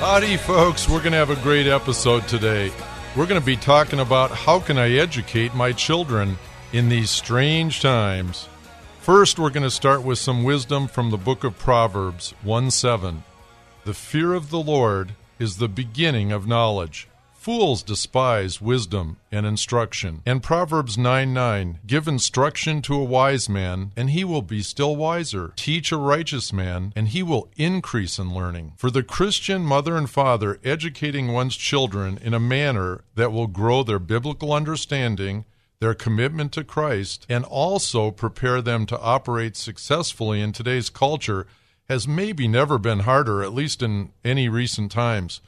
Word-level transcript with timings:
Howdy, 0.00 0.38
folks. 0.38 0.88
We're 0.88 1.00
going 1.00 1.12
to 1.12 1.18
have 1.18 1.28
a 1.28 1.36
great 1.36 1.66
episode 1.66 2.26
today. 2.26 2.72
We're 3.14 3.26
going 3.26 3.38
to 3.38 3.44
be 3.44 3.54
talking 3.54 4.00
about 4.00 4.30
how 4.30 4.58
can 4.58 4.78
I 4.78 4.92
educate 4.92 5.54
my 5.54 5.72
children 5.72 6.38
in 6.72 6.88
these 6.88 7.10
strange 7.10 7.82
times. 7.82 8.48
First, 9.02 9.38
we're 9.38 9.50
going 9.50 9.62
to 9.62 9.70
start 9.70 10.02
with 10.02 10.18
some 10.18 10.42
wisdom 10.42 10.88
from 10.88 11.10
the 11.10 11.18
book 11.18 11.44
of 11.44 11.58
Proverbs 11.58 12.32
1 12.42 12.70
7. 12.70 13.24
The 13.84 13.92
fear 13.92 14.32
of 14.32 14.48
the 14.48 14.58
Lord 14.58 15.12
is 15.38 15.58
the 15.58 15.68
beginning 15.68 16.32
of 16.32 16.46
knowledge. 16.46 17.06
Fools 17.40 17.82
despise 17.82 18.60
wisdom 18.60 19.16
and 19.32 19.46
instruction. 19.46 20.20
And 20.26 20.42
Proverbs 20.42 20.98
9 20.98 21.32
9 21.32 21.78
Give 21.86 22.06
instruction 22.06 22.82
to 22.82 22.94
a 22.94 23.02
wise 23.02 23.48
man, 23.48 23.92
and 23.96 24.10
he 24.10 24.24
will 24.24 24.42
be 24.42 24.62
still 24.62 24.94
wiser. 24.94 25.54
Teach 25.56 25.90
a 25.90 25.96
righteous 25.96 26.52
man, 26.52 26.92
and 26.94 27.08
he 27.08 27.22
will 27.22 27.48
increase 27.56 28.18
in 28.18 28.34
learning. 28.34 28.74
For 28.76 28.90
the 28.90 29.02
Christian 29.02 29.62
mother 29.62 29.96
and 29.96 30.10
father, 30.10 30.60
educating 30.62 31.32
one's 31.32 31.56
children 31.56 32.18
in 32.18 32.34
a 32.34 32.38
manner 32.38 33.04
that 33.14 33.32
will 33.32 33.46
grow 33.46 33.82
their 33.84 33.98
biblical 33.98 34.52
understanding, 34.52 35.46
their 35.78 35.94
commitment 35.94 36.52
to 36.52 36.62
Christ, 36.62 37.24
and 37.30 37.46
also 37.46 38.10
prepare 38.10 38.60
them 38.60 38.84
to 38.84 39.00
operate 39.00 39.56
successfully 39.56 40.42
in 40.42 40.52
today's 40.52 40.90
culture 40.90 41.46
has 41.88 42.06
maybe 42.06 42.46
never 42.46 42.76
been 42.76 43.00
harder, 43.00 43.42
at 43.42 43.54
least 43.54 43.82
in 43.82 44.12
any 44.26 44.50
recent 44.50 44.92
times. 44.92 45.40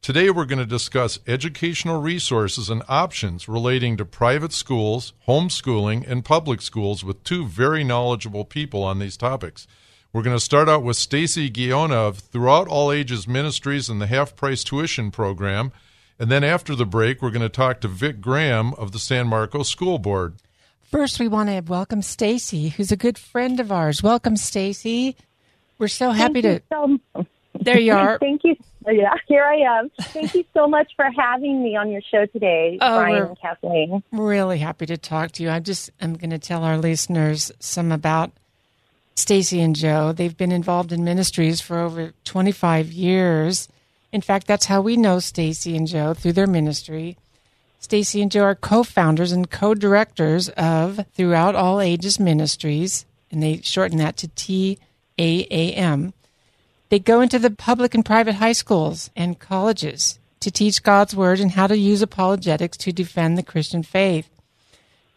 Today, 0.00 0.30
we're 0.30 0.46
going 0.46 0.58
to 0.58 0.64
discuss 0.64 1.18
educational 1.26 2.00
resources 2.00 2.70
and 2.70 2.82
options 2.88 3.46
relating 3.46 3.96
to 3.98 4.06
private 4.06 4.52
schools, 4.54 5.12
homeschooling, 5.26 6.08
and 6.08 6.24
public 6.24 6.62
schools 6.62 7.04
with 7.04 7.22
two 7.24 7.44
very 7.44 7.84
knowledgeable 7.84 8.46
people 8.46 8.82
on 8.82 9.00
these 9.00 9.18
topics. 9.18 9.66
We're 10.12 10.22
going 10.22 10.36
to 10.36 10.40
start 10.40 10.66
out 10.66 10.82
with 10.82 10.96
Stacy 10.96 11.50
Guiona 11.50 12.08
of 12.08 12.20
Throughout 12.20 12.68
All 12.68 12.90
Ages 12.90 13.28
Ministries 13.28 13.90
and 13.90 14.00
the 14.00 14.06
Half 14.06 14.34
Price 14.34 14.64
Tuition 14.64 15.10
Program. 15.10 15.72
And 16.18 16.30
then 16.30 16.42
after 16.42 16.74
the 16.74 16.86
break, 16.86 17.20
we're 17.20 17.30
going 17.30 17.42
to 17.42 17.50
talk 17.50 17.80
to 17.82 17.88
Vic 17.88 18.22
Graham 18.22 18.72
of 18.74 18.92
the 18.92 18.98
San 18.98 19.26
Marcos 19.26 19.68
School 19.68 19.98
Board. 19.98 20.36
First, 20.80 21.20
we 21.20 21.28
want 21.28 21.50
to 21.50 21.60
welcome 21.60 22.00
Stacy, 22.00 22.68
who's 22.70 22.90
a 22.90 22.96
good 22.96 23.18
friend 23.18 23.60
of 23.60 23.70
ours. 23.70 24.02
Welcome, 24.02 24.36
Stacy. 24.38 25.16
We're 25.78 25.88
so 25.88 26.12
happy 26.12 26.40
Thank 26.40 26.62
to. 26.70 27.26
There 27.60 27.78
you 27.78 27.92
are. 27.96 28.18
Thank 28.18 28.42
you. 28.44 28.56
Yeah, 28.86 29.12
here 29.26 29.44
I 29.44 29.56
am. 29.78 29.90
Thank 30.00 30.34
you 30.34 30.44
so 30.54 30.66
much 30.66 30.90
for 30.96 31.06
having 31.16 31.62
me 31.62 31.76
on 31.76 31.90
your 31.90 32.00
show 32.10 32.24
today, 32.26 32.78
Oh, 32.82 32.98
Brian 32.98 33.22
and 33.24 33.40
Kathleen. 33.40 34.02
Really 34.12 34.58
happy 34.58 34.86
to 34.86 34.96
talk 34.96 35.32
to 35.32 35.42
you. 35.42 35.50
I 35.50 35.60
just 35.60 35.90
I'm 36.00 36.14
going 36.14 36.30
to 36.30 36.38
tell 36.38 36.64
our 36.64 36.78
listeners 36.78 37.52
some 37.60 37.92
about 37.92 38.30
Stacy 39.14 39.60
and 39.60 39.76
Joe. 39.76 40.12
They've 40.12 40.36
been 40.36 40.52
involved 40.52 40.92
in 40.92 41.04
ministries 41.04 41.60
for 41.60 41.78
over 41.78 42.12
25 42.24 42.90
years. 42.92 43.68
In 44.10 44.22
fact, 44.22 44.46
that's 44.46 44.66
how 44.66 44.80
we 44.80 44.96
know 44.96 45.18
Stacy 45.18 45.76
and 45.76 45.86
Joe 45.86 46.14
through 46.14 46.32
their 46.32 46.46
ministry. 46.46 47.18
Stacy 47.80 48.22
and 48.22 48.30
Joe 48.30 48.42
are 48.44 48.54
co-founders 48.54 49.32
and 49.32 49.50
co-directors 49.50 50.48
of 50.50 51.04
Throughout 51.14 51.54
All 51.54 51.80
Ages 51.80 52.18
Ministries, 52.18 53.04
and 53.30 53.42
they 53.42 53.60
shorten 53.62 53.98
that 53.98 54.16
to 54.18 54.28
TAAM. 54.28 56.12
They 56.88 56.98
go 56.98 57.20
into 57.20 57.38
the 57.38 57.50
public 57.50 57.94
and 57.94 58.04
private 58.04 58.36
high 58.36 58.52
schools 58.52 59.10
and 59.14 59.38
colleges 59.38 60.18
to 60.40 60.50
teach 60.50 60.82
God's 60.82 61.14
word 61.14 61.40
and 61.40 61.52
how 61.52 61.66
to 61.66 61.76
use 61.76 62.00
apologetics 62.00 62.76
to 62.78 62.92
defend 62.92 63.36
the 63.36 63.42
Christian 63.42 63.82
faith. 63.82 64.28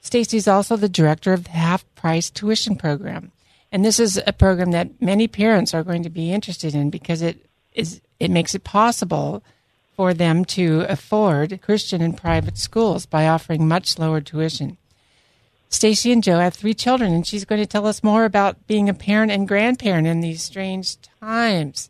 Stacy 0.02 0.38
is 0.38 0.48
also 0.48 0.76
the 0.76 0.90
director 0.90 1.32
of 1.32 1.46
the 1.46 1.52
Half 1.52 1.86
Price 1.96 2.30
Tuition 2.30 2.76
Program. 2.76 3.32
And 3.72 3.86
this 3.86 4.00
is 4.00 4.22
a 4.28 4.34
program 4.34 4.72
that 4.72 5.02
many 5.02 5.28
parents 5.28 5.74
are 5.74 5.84
going 5.84 6.04
to 6.04 6.10
be 6.10 6.34
interested 6.34 6.76
in 6.76 6.90
because 6.90 7.22
it 7.22 7.46
is 7.74 8.02
it 8.20 8.30
makes 8.30 8.54
it 8.54 8.64
possible 8.64 9.44
for 9.96 10.14
them 10.14 10.44
to 10.44 10.82
afford 10.90 11.62
Christian 11.62 12.02
and 12.02 12.18
private 12.18 12.58
schools 12.58 13.06
by 13.06 13.28
offering 13.28 13.68
much 13.68 13.98
lower 13.98 14.20
tuition. 14.20 14.78
Stacy 15.72 16.12
and 16.12 16.22
Joe 16.22 16.40
have 16.40 16.54
three 16.54 16.74
children, 16.74 17.14
and 17.14 17.26
she's 17.26 17.46
going 17.46 17.62
to 17.62 17.66
tell 17.66 17.88
us 17.88 18.04
more 18.04 18.26
about 18.26 18.68
being 18.68 18.90
a 18.90 18.94
parent 18.94 19.32
and 19.32 19.48
grandparent 19.48 20.06
in 20.06 20.20
these 20.20 20.44
strange 20.44 20.98
times. 21.20 21.90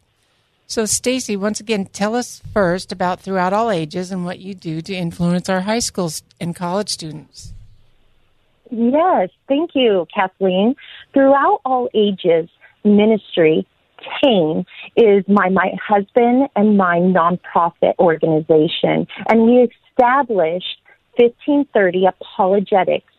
So, 0.67 0.85
Stacy, 0.85 1.35
once 1.35 1.59
again, 1.59 1.87
tell 1.87 2.15
us 2.15 2.41
first 2.53 2.91
about 2.91 3.19
Throughout 3.19 3.53
All 3.53 3.71
Ages 3.71 4.11
and 4.11 4.23
what 4.23 4.39
you 4.39 4.53
do 4.53 4.81
to 4.81 4.93
influence 4.93 5.49
our 5.49 5.61
high 5.61 5.79
schools 5.79 6.23
and 6.39 6.55
college 6.55 6.89
students. 6.89 7.53
Yes, 8.69 9.29
thank 9.49 9.71
you, 9.73 10.07
Kathleen. 10.13 10.75
Throughout 11.13 11.59
all 11.65 11.89
ages 11.93 12.49
ministry, 12.85 13.67
TAME 14.23 14.65
is 14.95 15.25
my 15.27 15.49
my 15.49 15.71
husband 15.85 16.47
and 16.55 16.77
my 16.77 16.99
nonprofit 16.99 17.95
organization, 17.99 19.07
and 19.27 19.45
we 19.45 19.67
established 19.91 20.77
1530 21.17 22.05
apologetics 22.05 23.10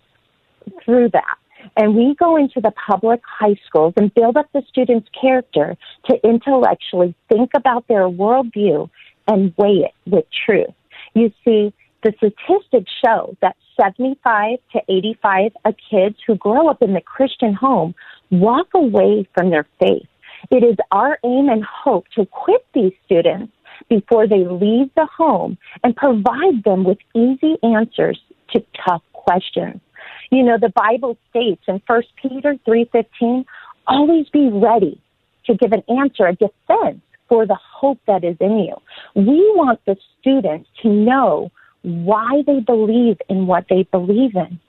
through 0.84 1.10
that. 1.10 1.38
And 1.76 1.94
we 1.94 2.14
go 2.18 2.36
into 2.36 2.60
the 2.60 2.72
public 2.72 3.20
high 3.26 3.56
schools 3.66 3.94
and 3.96 4.12
build 4.14 4.36
up 4.36 4.46
the 4.52 4.62
students' 4.68 5.08
character 5.18 5.76
to 6.06 6.20
intellectually 6.24 7.14
think 7.28 7.50
about 7.56 7.86
their 7.88 8.08
worldview 8.08 8.90
and 9.28 9.54
weigh 9.56 9.84
it 9.86 9.94
with 10.06 10.24
truth. 10.44 10.74
You 11.14 11.30
see, 11.44 11.72
the 12.02 12.12
statistics 12.16 12.90
show 13.04 13.36
that 13.42 13.56
75 13.80 14.58
to 14.72 14.80
85 14.88 15.52
of 15.64 15.74
kids 15.88 16.16
who 16.26 16.34
grow 16.34 16.68
up 16.68 16.82
in 16.82 16.94
the 16.94 17.00
Christian 17.00 17.54
home 17.54 17.94
walk 18.30 18.68
away 18.74 19.28
from 19.34 19.50
their 19.50 19.66
faith. 19.78 20.06
It 20.50 20.64
is 20.64 20.76
our 20.90 21.18
aim 21.24 21.48
and 21.48 21.64
hope 21.64 22.06
to 22.14 22.22
equip 22.22 22.66
these 22.74 22.92
students 23.04 23.52
before 23.88 24.26
they 24.26 24.44
leave 24.44 24.90
the 24.96 25.06
home 25.06 25.56
and 25.84 25.94
provide 25.94 26.64
them 26.64 26.84
with 26.84 26.98
easy 27.14 27.56
answers 27.62 28.20
to 28.50 28.64
tough 28.86 29.02
questions. 29.12 29.80
You 30.30 30.42
know, 30.42 30.58
the 30.58 30.70
Bible 30.70 31.16
states 31.30 31.62
in 31.66 31.80
1 31.86 32.02
Peter 32.16 32.56
3:15, 32.66 33.44
always 33.86 34.28
be 34.30 34.48
ready 34.48 35.00
to 35.46 35.54
give 35.54 35.72
an 35.72 35.82
answer, 35.88 36.26
a 36.26 36.34
defense 36.34 37.00
for 37.28 37.46
the 37.46 37.58
hope 37.60 37.98
that 38.06 38.24
is 38.24 38.36
in 38.40 38.58
you. 38.58 38.76
We 39.14 39.52
want 39.56 39.80
the 39.86 39.96
students 40.20 40.68
to 40.82 40.88
know 40.88 41.50
why 41.82 42.42
they 42.46 42.60
believe 42.60 43.20
in 43.28 43.46
what 43.46 43.66
they 43.68 43.82
believe 43.84 44.36
in. 44.36 44.60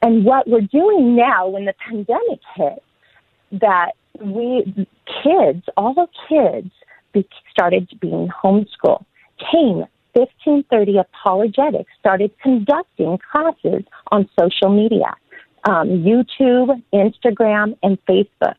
And 0.00 0.24
what 0.24 0.48
we're 0.48 0.62
doing 0.62 1.14
now 1.14 1.48
when 1.48 1.66
the 1.66 1.74
pandemic 1.74 2.40
hit, 2.56 2.82
that 3.52 3.92
we 4.18 4.86
kids, 5.22 5.62
all 5.76 5.94
the 5.94 6.08
kids 6.28 6.70
started 7.50 7.88
being 8.00 8.28
homeschooled. 8.28 9.04
Came 9.52 9.84
1530 10.14 10.98
Apologetics 10.98 11.90
started 11.98 12.30
conducting 12.42 13.18
classes 13.30 13.84
on 14.10 14.28
social 14.38 14.70
media. 14.70 15.14
um, 15.64 15.88
YouTube, 15.88 16.82
Instagram, 16.92 17.76
and 17.82 17.98
Facebook. 18.06 18.54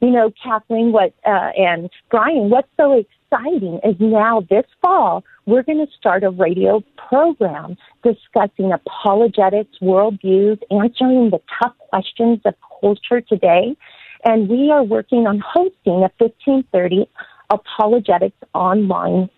You 0.00 0.10
know, 0.10 0.30
Kathleen, 0.42 0.92
what 0.92 1.14
uh, 1.24 1.50
and 1.56 1.90
Brian, 2.10 2.50
what's 2.50 2.68
so 2.76 2.92
exciting 2.92 3.80
is 3.82 3.96
now 3.98 4.46
this 4.48 4.66
fall 4.82 5.24
we're 5.46 5.62
going 5.62 5.84
to 5.84 5.92
start 5.96 6.24
a 6.24 6.30
radio 6.30 6.82
program 7.08 7.76
discussing 8.02 8.72
apologetics, 8.72 9.78
worldviews, 9.80 10.60
answering 10.70 11.30
the 11.30 11.40
tough 11.62 11.72
questions 11.90 12.40
of 12.44 12.54
culture 12.80 13.20
today, 13.20 13.76
and 14.24 14.48
we 14.48 14.70
are 14.70 14.82
working 14.82 15.26
on 15.26 15.38
hosting 15.38 16.02
a 16.02 16.10
1530 16.18 17.08
apologetics 17.50 18.36
online 18.54 19.30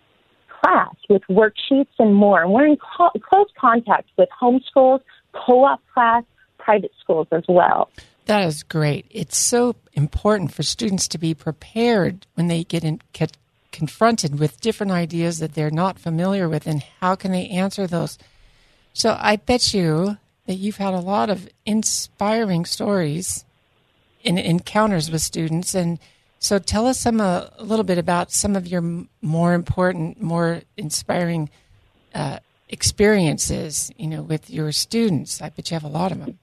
class 0.61 0.95
with 1.09 1.23
worksheets 1.29 1.89
and 1.99 2.15
more. 2.15 2.43
And 2.43 2.53
we're 2.53 2.67
in 2.67 2.77
co- 2.77 3.11
close 3.21 3.49
contact 3.59 4.09
with 4.17 4.29
homeschools, 4.41 5.01
co-op 5.33 5.81
class, 5.93 6.25
private 6.59 6.93
schools 7.01 7.29
as 7.33 7.45
well. 7.49 7.91
That 8.27 8.45
is 8.45 8.63
great. 8.63 9.07
It's 9.11 9.39
so 9.39 9.75
important 9.95 10.53
for 10.53 10.63
students 10.63 11.09
to 11.09 11.19
be 11.19 11.33
prepared 11.33 12.27
when 12.35 12.49
they 12.49 12.65
get, 12.65 12.85
in, 12.85 13.01
get 13.13 13.37
confronted 13.73 14.39
with 14.39 14.61
different 14.61 14.93
ideas 14.93 15.39
that 15.39 15.55
they're 15.55 15.71
not 15.71 15.99
familiar 15.99 16.49
with 16.49 16.67
and 16.67 16.83
how 17.01 17.15
can 17.15 17.33
they 17.33 17.49
answer 17.49 17.87
those. 17.87 18.19
So 18.93 19.17
I 19.19 19.37
bet 19.37 19.73
you 19.73 20.19
that 20.47 20.55
you've 20.55 20.77
had 20.77 20.95
a 20.95 21.01
lot 21.01 21.31
of 21.31 21.49
inspiring 21.65 22.65
stories 22.65 23.45
in 24.23 24.37
encounters 24.37 25.11
with 25.11 25.23
students 25.23 25.75
and 25.75 25.99
so 26.39 26.59
tell 26.59 26.87
us 26.87 26.99
some 26.99 27.21
uh, 27.21 27.47
a 27.59 27.65
little 27.65 27.85
bit 27.85 27.99
about 27.99 28.31
some 28.31 28.57
of 28.57 28.67
your 28.67 28.83
more 29.23 29.55
important, 29.55 30.21
more 30.21 30.63
inspiring 30.77 31.51
uh, 32.15 32.39
experiences, 32.69 33.91
you 33.97 34.07
know, 34.07 34.23
with 34.23 34.51
your 34.51 34.73
students. 34.73 35.43
I 35.43 35.51
bet 35.51 35.71
you 35.71 35.75
have 35.75 35.85
a 35.85 35.89
lot 35.89 36.13
of 36.13 36.19
them. 36.21 36.39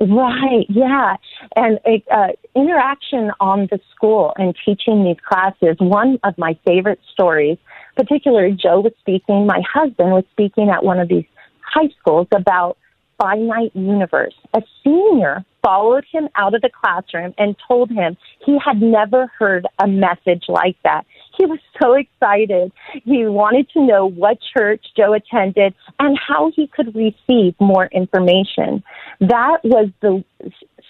Right, 0.00 0.66
yeah. 0.68 1.16
And 1.54 1.78
uh, 2.10 2.28
interaction 2.56 3.30
on 3.40 3.68
the 3.70 3.78
school 3.94 4.32
and 4.36 4.54
teaching 4.64 5.04
these 5.04 5.16
classes, 5.26 5.76
one 5.78 6.18
of 6.24 6.36
my 6.36 6.58
favorite 6.64 7.00
stories, 7.12 7.58
particularly 7.96 8.52
Joe 8.60 8.80
was 8.80 8.92
speaking, 9.00 9.46
my 9.46 9.62
husband 9.72 10.10
was 10.10 10.24
speaking 10.32 10.68
at 10.68 10.84
one 10.84 10.98
of 10.98 11.08
these 11.08 11.26
high 11.60 11.88
schools 12.00 12.26
about 12.34 12.76
finite 13.18 13.74
universe. 13.74 14.34
A 14.54 14.62
senior 14.82 15.44
followed 15.62 16.04
him 16.12 16.28
out 16.36 16.54
of 16.54 16.60
the 16.60 16.68
classroom 16.68 17.34
and 17.38 17.56
told 17.66 17.90
him 17.90 18.16
he 18.44 18.58
had 18.62 18.82
never 18.82 19.26
heard 19.38 19.66
a 19.82 19.86
message 19.86 20.44
like 20.48 20.76
that. 20.84 21.06
He 21.36 21.46
was 21.46 21.58
so 21.82 21.94
excited. 21.94 22.70
He 23.04 23.24
wanted 23.26 23.68
to 23.70 23.84
know 23.84 24.06
what 24.06 24.38
church 24.56 24.84
Joe 24.96 25.14
attended 25.14 25.74
and 25.98 26.18
how 26.18 26.52
he 26.54 26.66
could 26.66 26.94
receive 26.94 27.54
more 27.60 27.86
information. 27.86 28.84
That 29.20 29.58
was 29.64 29.88
the 30.00 30.22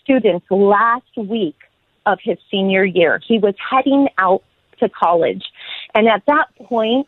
student's 0.02 0.46
last 0.50 1.16
week 1.16 1.56
of 2.06 2.18
his 2.22 2.38
senior 2.50 2.84
year. 2.84 3.20
He 3.26 3.38
was 3.38 3.54
heading 3.70 4.08
out 4.18 4.42
to 4.80 4.88
college. 4.88 5.44
And 5.94 6.08
at 6.08 6.22
that 6.26 6.48
point, 6.56 7.06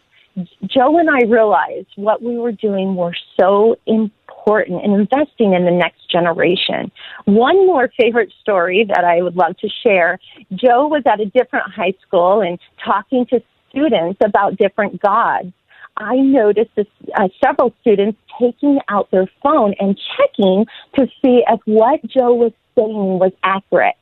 Joe 0.67 0.99
and 0.99 1.09
I 1.09 1.27
realized 1.27 1.88
what 1.97 2.23
we 2.23 2.37
were 2.37 2.53
doing 2.53 2.94
were 2.94 3.15
so 3.41 3.77
important 3.87 4.85
in 4.85 4.93
investing 4.93 5.55
in 5.55 5.65
the 5.65 5.71
next 5.71 6.11
generation. 6.11 6.93
One 7.25 7.67
more 7.67 7.91
favorite 7.99 8.33
story 8.43 8.85
that 8.88 9.05
I 9.05 9.23
would 9.23 9.35
love 9.35 9.56
to 9.59 9.69
share. 9.83 10.19
Joe 10.53 10.88
was 10.88 11.03
at 11.06 11.21
a 11.21 11.27
different 11.27 11.73
high 11.73 11.94
school 12.06 12.43
and 12.43 12.59
talking 12.85 13.27
to 13.31 13.41
students 13.71 14.19
about 14.25 14.56
different 14.56 15.00
gods. 15.00 15.53
I 15.97 16.17
noticed 16.17 16.71
this, 16.77 16.87
uh, 17.15 17.29
several 17.43 17.73
students 17.81 18.19
taking 18.39 18.81
out 18.89 19.11
their 19.11 19.31
phone 19.43 19.75
and 19.81 19.99
checking 20.17 20.67
to 20.97 21.06
see 21.23 21.43
if 21.49 21.61
what 21.65 22.05
Joe 22.06 22.35
was 22.35 22.53
saying 22.77 23.19
was 23.19 23.32
accurate. 23.43 23.94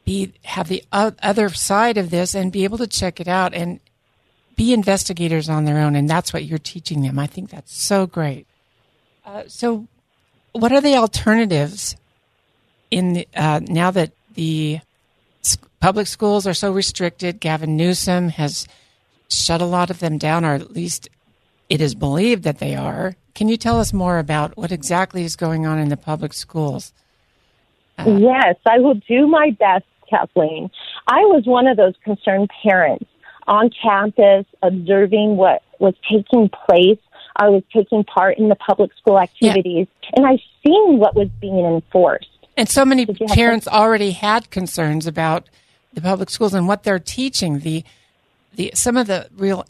be 0.06 0.34
have 0.44 0.68
the 0.68 0.84
other 0.92 1.50
side 1.50 1.98
of 1.98 2.10
this 2.10 2.36
and 2.36 2.52
be 2.52 2.64
able 2.64 2.78
to 2.78 2.88
check 2.88 3.20
it 3.20 3.28
out 3.28 3.54
and 3.54 3.80
be 4.56 4.74
investigators 4.74 5.50
on 5.50 5.66
their 5.66 5.80
own. 5.80 5.96
And 5.96 6.10
that's 6.10 6.34
what 6.34 6.46
you're 6.46 6.60
teaching 6.60 7.02
them. 7.02 7.18
I 7.18 7.28
think 7.28 7.50
that's 7.50 7.74
so 7.74 8.06
great. 8.06 8.46
Uh, 9.26 9.44
so 9.48 9.88
what 10.52 10.72
are 10.72 10.82
the 10.82 10.96
alternatives 10.96 11.96
in 12.92 13.14
the, 13.14 13.28
uh, 13.36 13.62
now 13.64 13.92
that 13.92 14.12
the 14.34 14.80
public 15.80 16.08
schools 16.08 16.46
are 16.48 16.54
so 16.54 16.72
restricted 16.72 17.40
gavin 17.40 17.76
newsom 17.76 18.30
has 18.30 18.68
shut 19.30 19.62
a 19.62 19.66
lot 19.66 19.90
of 19.90 20.00
them 20.00 20.18
down 20.18 20.46
or 20.46 20.54
at 20.54 20.72
least 20.72 21.10
it 21.70 21.82
is 21.82 21.96
believed 21.96 22.44
that 22.44 22.60
they 22.60 22.76
are. 22.76 23.16
Can 23.34 23.50
you 23.50 23.58
tell 23.58 23.80
us 23.80 23.94
more 23.94 24.20
about 24.20 24.56
what 24.56 24.72
exactly 24.72 25.24
is 25.24 25.36
going 25.36 25.66
on 25.66 25.80
in 25.80 25.90
the 25.90 25.98
public 25.98 26.34
schools? 26.34 26.94
Uh, 27.98 28.18
yes 28.20 28.56
i 28.66 28.80
will 28.80 28.96
do 29.08 29.28
my 29.28 29.52
best 29.60 29.86
Kathleen. 30.10 30.70
I 31.08 31.20
was 31.22 31.44
one 31.46 31.68
of 31.68 31.78
those 31.78 31.94
concerned 32.04 32.50
parents 32.64 33.06
on 33.48 33.70
campus 33.82 34.46
observing 34.62 35.38
what 35.38 35.64
was 35.80 35.94
taking 36.10 36.50
place. 36.50 37.00
I 37.36 37.50
was 37.50 37.64
taking 37.74 38.04
part 38.04 38.38
in 38.38 38.50
the 38.50 38.56
public 38.56 38.92
school 38.96 39.20
activities, 39.20 39.88
yeah. 40.04 40.10
and 40.16 40.26
I 40.26 40.38
seen 40.64 41.00
what 41.00 41.16
was 41.16 41.30
being 41.42 41.66
enforced. 41.66 42.28
And 42.56 42.70
so 42.70 42.86
many 42.86 43.06
parents 43.06 43.68
already 43.68 44.12
had 44.12 44.52
concerns 44.52 45.08
about 45.08 45.50
the 45.94 46.02
public 46.02 46.30
schools 46.30 46.54
and 46.54 46.68
what 46.68 46.84
they're 46.84 47.00
teaching. 47.00 47.60
The 47.60 47.84
the 48.56 48.72
some 48.76 48.98
of 48.98 49.08
the 49.08 49.28
real 49.36 49.66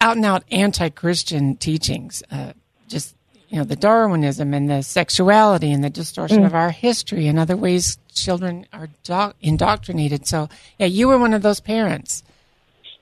out 0.00 0.16
and 0.16 0.24
out 0.24 0.44
anti 0.50 0.88
Christian 0.88 1.56
teachings, 1.56 2.24
uh, 2.30 2.52
just 2.88 3.14
you 3.48 3.58
know, 3.58 3.64
the 3.64 3.76
Darwinism 3.76 4.52
and 4.52 4.68
the 4.68 4.82
sexuality 4.82 5.70
and 5.70 5.84
the 5.84 5.90
distortion 5.90 6.40
mm. 6.42 6.46
of 6.46 6.54
our 6.54 6.70
history 6.70 7.28
and 7.28 7.38
other 7.38 7.56
ways 7.56 7.98
children 8.14 8.66
are 8.72 8.88
do- 9.02 9.32
indoctrinated. 9.40 10.26
So, 10.26 10.48
yeah, 10.78 10.86
you 10.86 11.08
were 11.08 11.18
one 11.18 11.34
of 11.34 11.42
those 11.42 11.60
parents. 11.60 12.22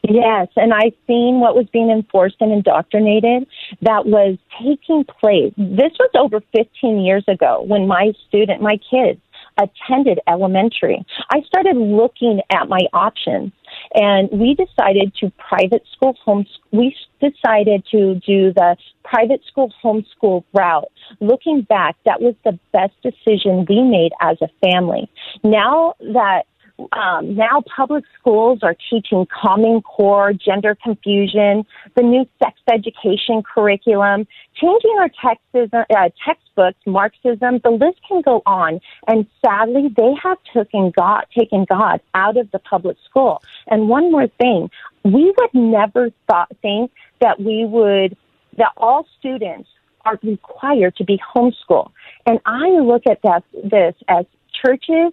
Yes, 0.03 0.49
and 0.57 0.73
I've 0.75 0.95
seen 1.07 1.39
what 1.39 1.55
was 1.55 1.67
being 1.73 1.91
enforced 1.91 2.37
and 2.41 2.51
indoctrinated 2.51 3.47
that 3.83 4.05
was 4.05 4.37
taking 4.61 5.05
place. 5.05 5.53
This 5.57 5.93
was 6.01 6.11
over 6.19 6.41
15 6.57 7.01
years 7.01 7.25
ago 7.29 7.63
when 7.65 7.87
my 7.87 8.13
student, 8.27 8.61
my 8.61 8.79
kids, 8.91 9.21
attended 9.59 10.19
elementary. 10.27 11.05
I 11.31 11.43
started 11.43 11.77
looking 11.77 12.41
at 12.51 12.69
my 12.69 12.81
options 12.93 13.53
and 13.95 14.29
we 14.31 14.55
decided 14.55 15.15
to 15.17 15.31
private 15.49 15.85
school 15.93 16.15
home 16.25 16.47
we 16.73 16.95
decided 17.21 17.85
to 17.91 18.15
do 18.27 18.53
the 18.53 18.77
private 19.05 19.43
school 19.47 19.73
homeschool 19.83 20.45
route. 20.55 20.91
Looking 21.21 21.63
back 21.63 21.97
that 22.05 22.21
was 22.21 22.35
the 22.45 22.59
best 22.73 22.95
decision 23.03 23.67
we 23.69 23.83
made 23.83 24.13
as 24.21 24.39
a 24.41 24.49
family. 24.67 25.11
Now 25.45 25.95
that 26.01 26.45
um, 26.93 27.35
now 27.35 27.63
public 27.75 28.05
schools 28.19 28.61
are 28.63 28.77
teaching 28.91 29.27
Common 29.27 29.83
Core, 29.83 30.33
gender 30.33 30.77
confusion, 30.83 31.65
the 31.97 32.03
new 32.03 32.27
sex 32.43 32.59
education 32.71 33.43
curriculum, 33.43 34.27
changing 34.55 34.97
our 34.99 35.09
textism, 35.09 35.85
uh, 35.91 36.09
textbooks, 36.25 36.79
Marxism. 36.87 37.61
The 37.63 37.71
list 37.71 37.99
can 38.07 38.23
go 38.23 38.43
on. 38.47 38.81
And 39.07 39.27
sadly, 39.45 39.89
they 39.97 40.15
have 40.23 40.39
taken 40.53 40.93
God, 40.97 41.25
taken 41.37 41.65
God 41.69 42.01
out 42.15 42.37
of 42.37 42.51
the 42.51 42.59
public 42.59 42.97
school. 43.09 43.43
And 43.67 43.89
one 43.89 44.11
more 44.11 44.29
thing, 44.29 44.71
we 45.05 45.33
would 45.39 45.55
never 45.55 46.11
thought, 46.29 46.51
think 46.63 46.91
that 47.21 47.41
we 47.41 47.65
would, 47.65 48.17
that 48.57 48.73
all 48.77 49.07
students 49.19 49.69
are 50.05 50.19
required 50.23 50.97
to 50.97 51.05
be 51.05 51.21
homeschooled. 51.35 51.91
And 52.27 52.41
I 52.45 52.69
look 52.69 53.07
at 53.07 53.23
that, 53.23 53.45
this 53.65 53.95
as 54.09 54.27
churches 54.65 55.13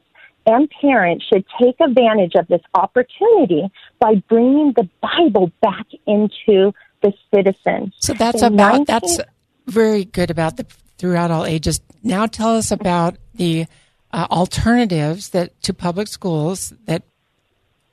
and 0.50 0.70
parents 0.82 1.25
should 1.32 1.46
take 1.62 1.75
advantage 1.79 2.34
of 2.36 2.48
this 2.48 2.62
opportunity 2.74 3.70
by 4.00 4.15
bringing 4.27 4.74
the 4.75 4.89
Bible 5.01 5.51
back 5.62 5.86
into 6.08 6.74
the 7.01 7.13
citizen. 7.34 7.94
So 8.00 8.13
that's 8.13 8.41
In 8.41 8.53
about 8.53 8.82
19- 8.82 8.86
that's 8.88 9.20
very 9.68 10.06
good 10.06 10.32
about 10.32 10.58
the 10.58 10.65
throughout 10.98 11.32
all 11.32 11.46
ages. 11.46 11.79
Now 12.03 12.25
tell 12.25 12.58
us 12.58 12.72
about 12.72 13.18
the 13.36 13.68
uh, 14.12 14.27
alternatives 14.32 15.29
that 15.29 15.62
to 15.63 15.74
public 15.74 16.08
schools 16.08 16.74
that 16.86 17.03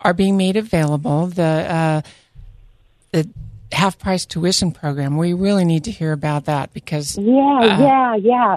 are 0.01 0.15
being 0.15 0.37
made 0.37 0.57
available. 0.57 1.27
The 1.27 1.43
uh, 1.43 2.03
the 3.13 3.29
half 3.73 3.99
price 3.99 4.25
tuition 4.27 4.73
program. 4.73 5.17
We 5.17 5.35
really 5.35 5.65
need 5.65 5.85
to 5.85 5.91
hear 5.91 6.13
about 6.13 6.47
that 6.47 6.73
because 6.73 7.19
yeah, 7.19 7.59
uh, 7.61 7.81
yeah, 7.81 8.17
yeah. 8.17 8.57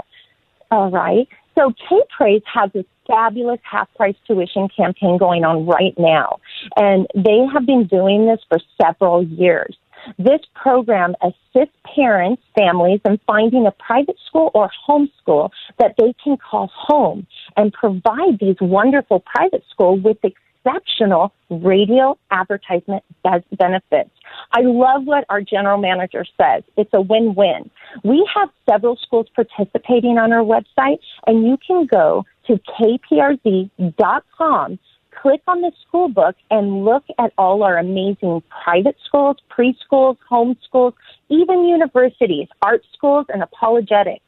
All 0.71 0.89
right. 0.89 1.27
So 1.55 1.71
K 1.71 2.01
Praise 2.15 2.41
has 2.53 2.71
a 2.75 2.85
fabulous 3.09 3.59
half 3.63 3.93
price 3.95 4.15
tuition 4.27 4.69
campaign 4.69 5.17
going 5.17 5.43
on 5.43 5.65
right 5.65 5.95
now, 5.97 6.39
and 6.75 7.07
they 7.15 7.39
have 7.51 7.65
been 7.65 7.87
doing 7.87 8.27
this 8.27 8.39
for 8.47 8.59
several 8.81 9.23
years. 9.23 9.75
This 10.17 10.39
program 10.55 11.15
assists 11.21 11.75
parents, 11.95 12.41
families 12.57 13.01
in 13.05 13.19
finding 13.27 13.65
a 13.65 13.71
private 13.71 14.17
school 14.27 14.51
or 14.53 14.69
homeschool 14.87 15.49
that 15.77 15.95
they 15.97 16.13
can 16.23 16.37
call 16.37 16.69
home 16.73 17.27
and 17.57 17.73
provide 17.73 18.39
these 18.39 18.55
wonderful 18.61 19.21
private 19.21 19.63
schools 19.69 20.01
with 20.03 20.17
exceptional 20.23 21.33
radio 21.49 22.17
advertisement 22.31 23.03
benefits. 23.23 24.11
I 24.53 24.61
love 24.61 25.03
what 25.05 25.25
our 25.29 25.41
general 25.41 25.77
manager 25.77 26.25
says. 26.37 26.63
It's 26.77 26.91
a 26.93 27.01
win-win. 27.01 27.69
We 28.03 28.27
have 28.35 28.49
several 28.69 28.97
schools 28.97 29.27
participating 29.35 30.17
on 30.17 30.31
our 30.31 30.43
website 30.43 30.99
and 31.27 31.45
you 31.45 31.57
can 31.65 31.85
go 31.85 32.25
to 32.49 33.69
kprz.com 33.79 34.79
click 35.21 35.41
on 35.47 35.61
the 35.61 35.71
school 35.87 36.09
book 36.09 36.35
and 36.49 36.85
look 36.85 37.03
at 37.17 37.33
all 37.37 37.63
our 37.63 37.77
amazing 37.77 38.43
private 38.63 38.95
schools, 39.05 39.37
preschools, 39.49 40.17
homeschools, 40.29 40.93
even 41.29 41.65
universities, 41.65 42.47
art 42.61 42.83
schools, 42.93 43.25
and 43.29 43.41
apologetics. 43.43 44.23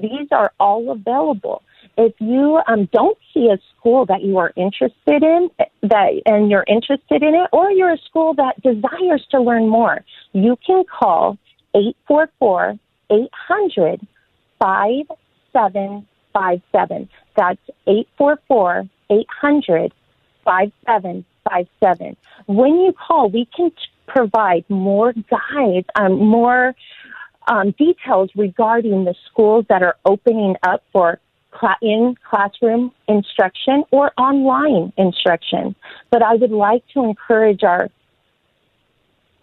These 0.00 0.28
are 0.30 0.52
all 0.60 0.90
available. 0.90 1.62
If 1.96 2.12
you 2.20 2.60
um, 2.66 2.86
don't 2.92 3.16
see 3.32 3.48
a 3.48 3.58
school 3.78 4.04
that 4.06 4.22
you 4.22 4.36
are 4.36 4.52
interested 4.56 5.22
in, 5.22 5.48
that 5.82 6.20
and 6.26 6.50
you're 6.50 6.66
interested 6.68 7.22
in 7.22 7.34
it, 7.34 7.48
or 7.52 7.70
you're 7.70 7.94
a 7.94 7.98
school 7.98 8.34
that 8.34 8.60
desires 8.62 9.24
to 9.30 9.40
learn 9.40 9.68
more, 9.68 10.04
you 10.32 10.58
can 10.66 10.84
call 10.84 11.38
844 11.74 12.78
800 13.10 14.06
5757. 14.58 17.08
That's 17.36 17.60
844 17.86 18.88
800 19.10 19.92
5757. 20.44 22.16
When 22.46 22.76
you 22.76 22.92
call, 22.92 23.28
we 23.28 23.48
can 23.56 23.72
provide 24.06 24.64
more 24.68 25.12
guides, 25.12 25.86
um, 25.96 26.18
more 26.18 26.74
um, 27.48 27.72
details 27.72 28.30
regarding 28.36 29.04
the 29.04 29.14
schools 29.30 29.66
that 29.68 29.82
are 29.82 29.96
opening 30.04 30.56
up 30.62 30.82
for 30.92 31.20
in 31.80 32.14
classroom 32.28 32.92
instruction 33.08 33.82
or 33.90 34.12
online 34.18 34.92
instruction. 34.98 35.74
But 36.10 36.22
I 36.22 36.34
would 36.34 36.50
like 36.50 36.84
to 36.92 37.02
encourage 37.02 37.62
our 37.62 37.88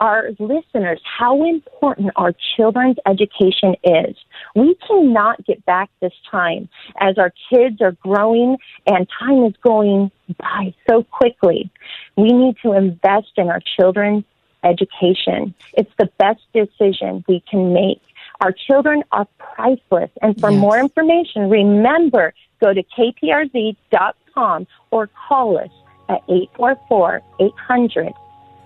our 0.03 0.31
listeners 0.37 0.99
how 1.17 1.45
important 1.45 2.11
our 2.17 2.33
children's 2.57 2.97
education 3.07 3.73
is. 3.85 4.17
We 4.53 4.75
cannot 4.85 5.45
get 5.45 5.65
back 5.65 5.89
this 6.01 6.11
time 6.29 6.67
as 6.99 7.17
our 7.17 7.33
kids 7.49 7.81
are 7.81 7.93
growing 7.93 8.57
and 8.85 9.07
time 9.17 9.45
is 9.45 9.53
going 9.63 10.11
by 10.37 10.75
so 10.89 11.03
quickly. 11.03 11.71
We 12.17 12.33
need 12.33 12.57
to 12.63 12.73
invest 12.73 13.31
in 13.37 13.47
our 13.47 13.61
children's 13.79 14.25
education. 14.65 15.55
It's 15.71 15.91
the 15.97 16.09
best 16.19 16.41
decision 16.53 17.23
we 17.29 17.41
can 17.49 17.71
make. 17.73 18.01
Our 18.41 18.51
children 18.51 19.03
are 19.13 19.25
priceless. 19.55 20.11
And 20.21 20.37
for 20.37 20.51
yes. 20.51 20.59
more 20.59 20.77
information, 20.79 21.49
remember, 21.49 22.33
go 22.59 22.73
to 22.73 22.83
kprz.com 22.83 24.67
or 24.91 25.09
call 25.29 25.57
us 25.57 25.71
at 26.09 26.21
844 26.27 27.21
800 27.39 28.13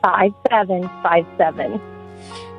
5757. 0.04 1.82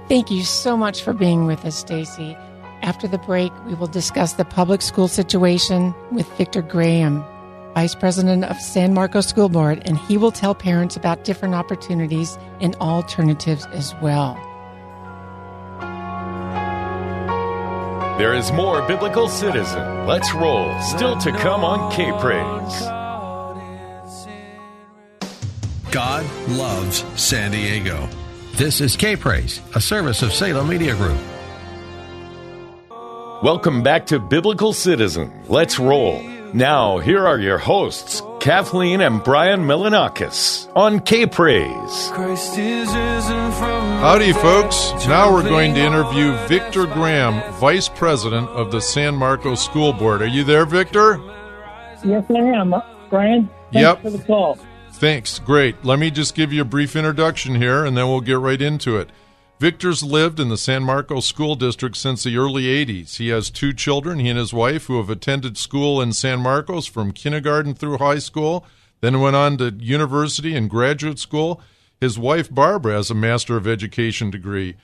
Thank 0.08 0.30
you 0.30 0.42
so 0.42 0.76
much 0.76 1.02
for 1.02 1.12
being 1.12 1.46
with 1.46 1.64
us, 1.64 1.76
Stacy. 1.76 2.36
After 2.82 3.08
the 3.08 3.18
break, 3.18 3.52
we 3.66 3.74
will 3.74 3.88
discuss 3.88 4.34
the 4.34 4.44
public 4.44 4.82
school 4.82 5.08
situation 5.08 5.94
with 6.12 6.26
Victor 6.38 6.62
Graham, 6.62 7.24
Vice 7.74 7.94
President 7.94 8.44
of 8.44 8.56
San 8.60 8.94
Marcos 8.94 9.26
School 9.26 9.48
Board, 9.48 9.82
and 9.84 9.98
he 9.98 10.16
will 10.16 10.32
tell 10.32 10.54
parents 10.54 10.96
about 10.96 11.24
different 11.24 11.54
opportunities 11.54 12.38
and 12.60 12.74
alternatives 12.76 13.66
as 13.66 13.94
well. 14.00 14.36
There 18.18 18.34
is 18.34 18.50
more 18.50 18.82
Biblical 18.88 19.28
Citizen. 19.28 20.06
Let's 20.06 20.32
roll. 20.34 20.76
Still 20.80 21.16
to 21.18 21.30
come 21.30 21.64
on 21.64 21.92
K 21.92 22.10
Praise. 22.18 22.97
God 25.90 26.26
loves 26.48 27.02
San 27.20 27.52
Diego. 27.52 28.08
This 28.56 28.82
is 28.82 28.94
K 28.94 29.16
Praise, 29.16 29.62
a 29.74 29.80
service 29.80 30.22
of 30.22 30.34
Salem 30.34 30.68
Media 30.68 30.94
Group. 30.94 31.16
Welcome 33.42 33.82
back 33.82 34.04
to 34.06 34.18
Biblical 34.18 34.74
Citizen. 34.74 35.32
Let's 35.48 35.78
roll. 35.78 36.22
Now, 36.52 36.98
here 36.98 37.26
are 37.26 37.38
your 37.38 37.56
hosts, 37.56 38.20
Kathleen 38.38 39.00
and 39.00 39.24
Brian 39.24 39.60
Melanakis 39.60 40.70
on 40.76 41.00
K 41.00 41.24
Praise. 41.24 42.10
Howdy, 44.00 44.34
folks. 44.34 44.92
Now 45.06 45.32
we're 45.32 45.42
going 45.42 45.74
to 45.74 45.80
interview 45.80 46.32
Victor 46.48 46.84
Graham, 46.84 47.40
Vice 47.54 47.88
President 47.88 48.46
of 48.50 48.70
the 48.72 48.80
San 48.80 49.14
Marcos 49.14 49.64
School 49.64 49.94
Board. 49.94 50.20
Are 50.20 50.26
you 50.26 50.44
there, 50.44 50.66
Victor? 50.66 51.18
Yes, 52.04 52.24
I 52.28 52.40
am. 52.40 52.74
Brian, 53.08 53.48
thanks 53.72 53.74
yep. 53.74 54.02
for 54.02 54.10
the 54.10 54.18
call. 54.18 54.58
Thanks. 54.98 55.38
Great. 55.38 55.84
Let 55.84 56.00
me 56.00 56.10
just 56.10 56.34
give 56.34 56.52
you 56.52 56.62
a 56.62 56.64
brief 56.64 56.96
introduction 56.96 57.54
here, 57.54 57.84
and 57.84 57.96
then 57.96 58.08
we'll 58.08 58.20
get 58.20 58.40
right 58.40 58.60
into 58.60 58.96
it. 58.96 59.10
Victor's 59.60 60.02
lived 60.02 60.40
in 60.40 60.48
the 60.48 60.56
San 60.56 60.82
Marcos 60.82 61.24
School 61.24 61.54
District 61.54 61.96
since 61.96 62.24
the 62.24 62.36
early 62.36 62.64
80s. 62.64 63.18
He 63.18 63.28
has 63.28 63.48
two 63.48 63.72
children, 63.72 64.18
he 64.18 64.28
and 64.28 64.36
his 64.36 64.52
wife, 64.52 64.86
who 64.86 64.96
have 64.96 65.08
attended 65.08 65.56
school 65.56 66.00
in 66.00 66.12
San 66.12 66.40
Marcos 66.40 66.86
from 66.86 67.12
kindergarten 67.12 67.74
through 67.74 67.98
high 67.98 68.18
school, 68.18 68.66
then 69.00 69.20
went 69.20 69.36
on 69.36 69.56
to 69.58 69.70
university 69.70 70.56
and 70.56 70.68
graduate 70.68 71.20
school. 71.20 71.60
His 72.00 72.18
wife, 72.18 72.52
Barbara, 72.52 72.94
has 72.94 73.08
a 73.08 73.14
Master 73.14 73.56
of 73.56 73.68
Education 73.68 74.30
degree. 74.30 74.74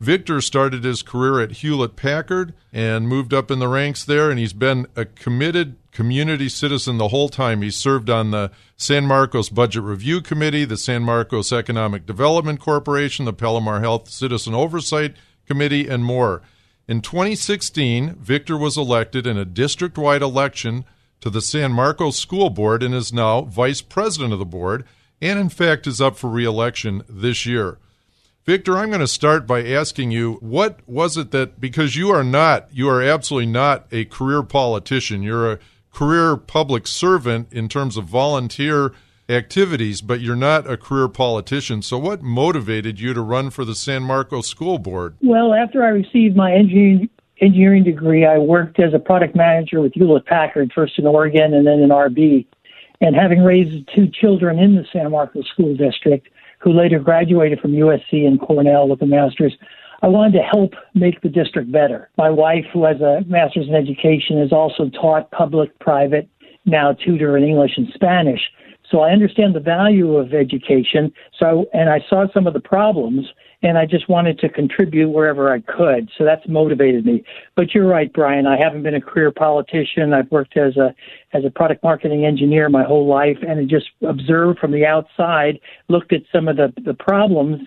Victor 0.00 0.42
started 0.42 0.84
his 0.84 1.02
career 1.02 1.40
at 1.40 1.52
Hewlett 1.52 1.96
Packard 1.96 2.52
and 2.74 3.08
moved 3.08 3.32
up 3.32 3.50
in 3.50 3.58
the 3.58 3.68
ranks 3.68 4.04
there, 4.04 4.28
and 4.28 4.38
he's 4.38 4.52
been 4.52 4.86
a 4.96 5.06
committed 5.06 5.76
community 5.92 6.48
citizen 6.48 6.98
the 6.98 7.08
whole 7.08 7.28
time. 7.28 7.62
He 7.62 7.70
served 7.70 8.10
on 8.10 8.30
the 8.30 8.50
San 8.76 9.06
Marcos 9.06 9.50
Budget 9.50 9.82
Review 9.82 10.20
Committee, 10.20 10.64
the 10.64 10.76
San 10.76 11.02
Marcos 11.02 11.52
Economic 11.52 12.06
Development 12.06 12.58
Corporation, 12.58 13.26
the 13.26 13.32
Palomar 13.32 13.80
Health 13.80 14.08
Citizen 14.08 14.54
Oversight 14.54 15.14
Committee, 15.46 15.86
and 15.88 16.04
more. 16.04 16.42
In 16.88 17.00
2016, 17.00 18.16
Victor 18.16 18.56
was 18.56 18.76
elected 18.76 19.26
in 19.26 19.36
a 19.36 19.44
district 19.44 19.96
wide 19.96 20.22
election 20.22 20.84
to 21.20 21.30
the 21.30 21.40
San 21.40 21.72
Marcos 21.72 22.18
School 22.18 22.50
Board 22.50 22.82
and 22.82 22.94
is 22.94 23.12
now 23.12 23.42
vice 23.42 23.80
president 23.80 24.32
of 24.32 24.40
the 24.40 24.44
board, 24.44 24.84
and 25.20 25.38
in 25.38 25.48
fact 25.48 25.86
is 25.86 26.00
up 26.00 26.16
for 26.16 26.28
re 26.28 26.44
election 26.44 27.02
this 27.08 27.46
year. 27.46 27.78
Victor, 28.44 28.76
I'm 28.76 28.88
going 28.88 29.00
to 29.00 29.06
start 29.06 29.46
by 29.46 29.64
asking 29.64 30.10
you 30.10 30.34
what 30.40 30.80
was 30.88 31.16
it 31.16 31.30
that, 31.30 31.60
because 31.60 31.94
you 31.94 32.10
are 32.10 32.24
not, 32.24 32.68
you 32.72 32.88
are 32.88 33.00
absolutely 33.00 33.46
not 33.46 33.86
a 33.92 34.04
career 34.06 34.42
politician, 34.42 35.22
you're 35.22 35.52
a 35.52 35.58
career 35.92 36.36
public 36.36 36.86
servant 36.86 37.52
in 37.52 37.68
terms 37.68 37.96
of 37.96 38.04
volunteer 38.04 38.92
activities, 39.28 40.00
but 40.00 40.20
you're 40.20 40.36
not 40.36 40.68
a 40.68 40.76
career 40.76 41.08
politician. 41.08 41.82
So, 41.82 41.98
what 41.98 42.22
motivated 42.22 43.00
you 43.00 43.14
to 43.14 43.20
run 43.20 43.50
for 43.50 43.64
the 43.64 43.74
San 43.74 44.02
Marcos 44.02 44.46
School 44.46 44.78
Board? 44.78 45.16
Well, 45.22 45.54
after 45.54 45.84
I 45.84 45.88
received 45.88 46.36
my 46.36 46.52
engineering, 46.52 47.08
engineering 47.40 47.84
degree, 47.84 48.24
I 48.24 48.38
worked 48.38 48.78
as 48.78 48.94
a 48.94 48.98
product 48.98 49.34
manager 49.34 49.80
with 49.80 49.92
Hewlett 49.94 50.26
Packard, 50.26 50.72
first 50.74 50.98
in 50.98 51.06
Oregon 51.06 51.54
and 51.54 51.66
then 51.66 51.80
in 51.80 51.90
RB. 51.90 52.46
And 53.00 53.16
having 53.16 53.42
raised 53.42 53.88
two 53.94 54.08
children 54.08 54.58
in 54.58 54.76
the 54.76 54.86
San 54.92 55.10
Marcos 55.10 55.48
School 55.48 55.74
District, 55.74 56.28
who 56.60 56.72
later 56.72 57.00
graduated 57.00 57.58
from 57.58 57.72
USC 57.72 58.26
and 58.26 58.40
Cornell 58.40 58.88
with 58.88 59.02
a 59.02 59.06
master's, 59.06 59.56
I 60.02 60.08
wanted 60.08 60.32
to 60.38 60.42
help 60.42 60.74
make 60.94 61.20
the 61.20 61.28
district 61.28 61.70
better. 61.70 62.10
My 62.18 62.28
wife, 62.28 62.64
who 62.72 62.84
has 62.84 63.00
a 63.00 63.20
master's 63.26 63.68
in 63.68 63.74
education, 63.74 64.38
has 64.40 64.52
also 64.52 64.88
taught 64.90 65.30
public, 65.30 65.78
private, 65.78 66.28
now 66.66 66.92
tutor 66.92 67.36
in 67.36 67.44
English 67.44 67.72
and 67.76 67.88
Spanish. 67.94 68.40
So 68.90 69.00
I 69.00 69.10
understand 69.10 69.54
the 69.54 69.60
value 69.60 70.16
of 70.16 70.34
education. 70.34 71.12
So, 71.38 71.66
and 71.72 71.88
I 71.88 72.00
saw 72.10 72.26
some 72.34 72.46
of 72.46 72.52
the 72.52 72.60
problems, 72.60 73.26
and 73.62 73.78
I 73.78 73.86
just 73.86 74.08
wanted 74.08 74.38
to 74.40 74.48
contribute 74.48 75.08
wherever 75.08 75.50
I 75.50 75.60
could. 75.60 76.10
So 76.18 76.24
that's 76.24 76.46
motivated 76.46 77.06
me. 77.06 77.24
But 77.54 77.74
you're 77.74 77.86
right, 77.86 78.12
Brian. 78.12 78.46
I 78.46 78.58
haven't 78.58 78.82
been 78.82 78.94
a 78.94 79.00
career 79.00 79.30
politician. 79.30 80.12
I've 80.12 80.30
worked 80.30 80.56
as 80.56 80.76
a 80.76 80.94
as 81.32 81.44
a 81.44 81.50
product 81.50 81.82
marketing 81.82 82.26
engineer 82.26 82.68
my 82.68 82.82
whole 82.82 83.06
life, 83.06 83.38
and 83.46 83.60
I 83.60 83.64
just 83.64 83.86
observed 84.06 84.58
from 84.58 84.72
the 84.72 84.84
outside, 84.84 85.60
looked 85.88 86.12
at 86.12 86.22
some 86.30 86.48
of 86.48 86.56
the 86.56 86.72
the 86.84 86.94
problems, 86.94 87.62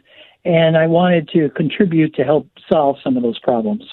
and 0.46 0.78
I 0.78 0.88
wanted 0.88 1.28
to 1.30 1.50
contribute 1.50 2.14
to 2.16 2.24
help 2.24 2.48
solve 2.72 2.98
some 3.04 3.18
of 3.18 3.24
those 3.24 3.40
problems. 3.40 3.84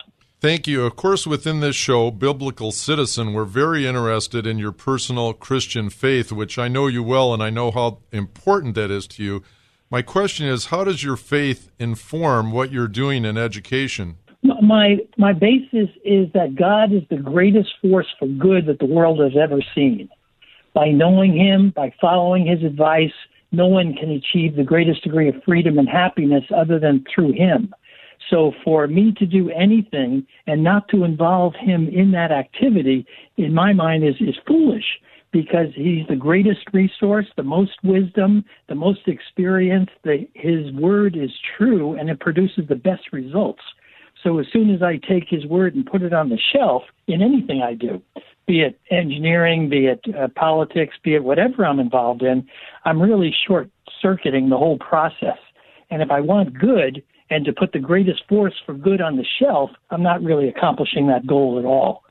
Thank 0.40 0.66
you. 0.66 0.84
Of 0.84 0.96
course, 0.96 1.26
within 1.26 1.60
this 1.60 1.76
show, 1.76 2.10
Biblical 2.10 2.72
Citizen, 2.72 3.32
we're 3.32 3.44
very 3.44 3.86
interested 3.86 4.46
in 4.46 4.58
your 4.58 4.72
personal 4.72 5.32
Christian 5.32 5.88
faith, 5.88 6.32
which 6.32 6.58
I 6.58 6.68
know 6.68 6.88
you 6.88 7.02
well, 7.02 7.32
and 7.32 7.42
I 7.42 7.48
know 7.50 7.70
how 7.70 7.98
important 8.10 8.74
that 8.74 8.90
is 8.90 9.06
to 9.08 9.22
you. 9.22 9.42
My 9.88 10.02
question 10.02 10.46
is, 10.46 10.66
how 10.66 10.84
does 10.84 11.04
your 11.04 11.16
faith 11.16 11.70
inform 11.78 12.50
what 12.50 12.72
you're 12.72 12.88
doing 12.88 13.24
in 13.24 13.38
education? 13.38 14.16
My 14.42 14.98
my 15.16 15.32
basis 15.32 15.88
is 16.04 16.32
that 16.32 16.56
God 16.56 16.92
is 16.92 17.02
the 17.08 17.18
greatest 17.18 17.70
force 17.80 18.08
for 18.18 18.26
good 18.26 18.66
that 18.66 18.80
the 18.80 18.86
world 18.86 19.20
has 19.20 19.36
ever 19.40 19.60
seen. 19.74 20.08
By 20.74 20.88
knowing 20.88 21.36
Him, 21.36 21.70
by 21.70 21.94
following 22.00 22.46
His 22.46 22.64
advice, 22.64 23.12
no 23.52 23.66
one 23.66 23.94
can 23.94 24.10
achieve 24.10 24.56
the 24.56 24.64
greatest 24.64 25.04
degree 25.04 25.28
of 25.28 25.34
freedom 25.44 25.78
and 25.78 25.88
happiness 25.88 26.44
other 26.54 26.78
than 26.78 27.04
through 27.14 27.32
Him. 27.32 27.74
So 28.30 28.52
for 28.64 28.86
me 28.86 29.12
to 29.18 29.26
do 29.26 29.50
anything 29.50 30.26
and 30.46 30.64
not 30.64 30.88
to 30.88 31.04
involve 31.04 31.54
Him 31.60 31.88
in 31.88 32.12
that 32.12 32.32
activity, 32.32 33.06
in 33.36 33.52
my 33.54 33.72
mind, 33.72 34.04
is 34.04 34.14
is 34.20 34.36
foolish 34.46 34.84
because 35.32 35.68
he's 35.74 36.06
the 36.08 36.16
greatest 36.16 36.60
resource, 36.72 37.26
the 37.36 37.42
most 37.42 37.72
wisdom, 37.82 38.44
the 38.68 38.74
most 38.74 39.00
experience. 39.08 39.88
The, 40.04 40.28
his 40.34 40.72
word 40.74 41.16
is 41.16 41.30
true 41.56 41.98
and 41.98 42.10
it 42.10 42.20
produces 42.20 42.64
the 42.68 42.76
best 42.76 43.12
results. 43.12 43.62
So 44.22 44.38
as 44.38 44.46
soon 44.52 44.70
as 44.74 44.82
I 44.82 44.98
take 44.98 45.24
his 45.28 45.44
word 45.46 45.74
and 45.74 45.84
put 45.84 46.02
it 46.02 46.12
on 46.12 46.28
the 46.28 46.38
shelf 46.52 46.82
in 47.06 47.22
anything 47.22 47.62
I 47.62 47.74
do, 47.74 48.00
be 48.46 48.60
it 48.60 48.80
engineering, 48.90 49.68
be 49.68 49.86
it 49.86 50.00
uh, 50.16 50.28
politics, 50.36 50.94
be 51.02 51.14
it 51.14 51.24
whatever 51.24 51.64
I'm 51.64 51.80
involved 51.80 52.22
in, 52.22 52.46
I'm 52.84 53.00
really 53.00 53.34
short 53.46 53.70
circuiting 54.00 54.48
the 54.48 54.58
whole 54.58 54.78
process. 54.78 55.38
And 55.90 56.02
if 56.02 56.10
I 56.10 56.20
want 56.20 56.58
good 56.58 57.02
and 57.30 57.44
to 57.44 57.52
put 57.52 57.72
the 57.72 57.78
greatest 57.78 58.22
force 58.28 58.54
for 58.64 58.74
good 58.74 59.00
on 59.00 59.16
the 59.16 59.26
shelf, 59.38 59.70
I'm 59.90 60.02
not 60.02 60.22
really 60.22 60.48
accomplishing 60.48 61.06
that 61.08 61.26
goal 61.26 61.58
at 61.58 61.64
all. 61.64 62.02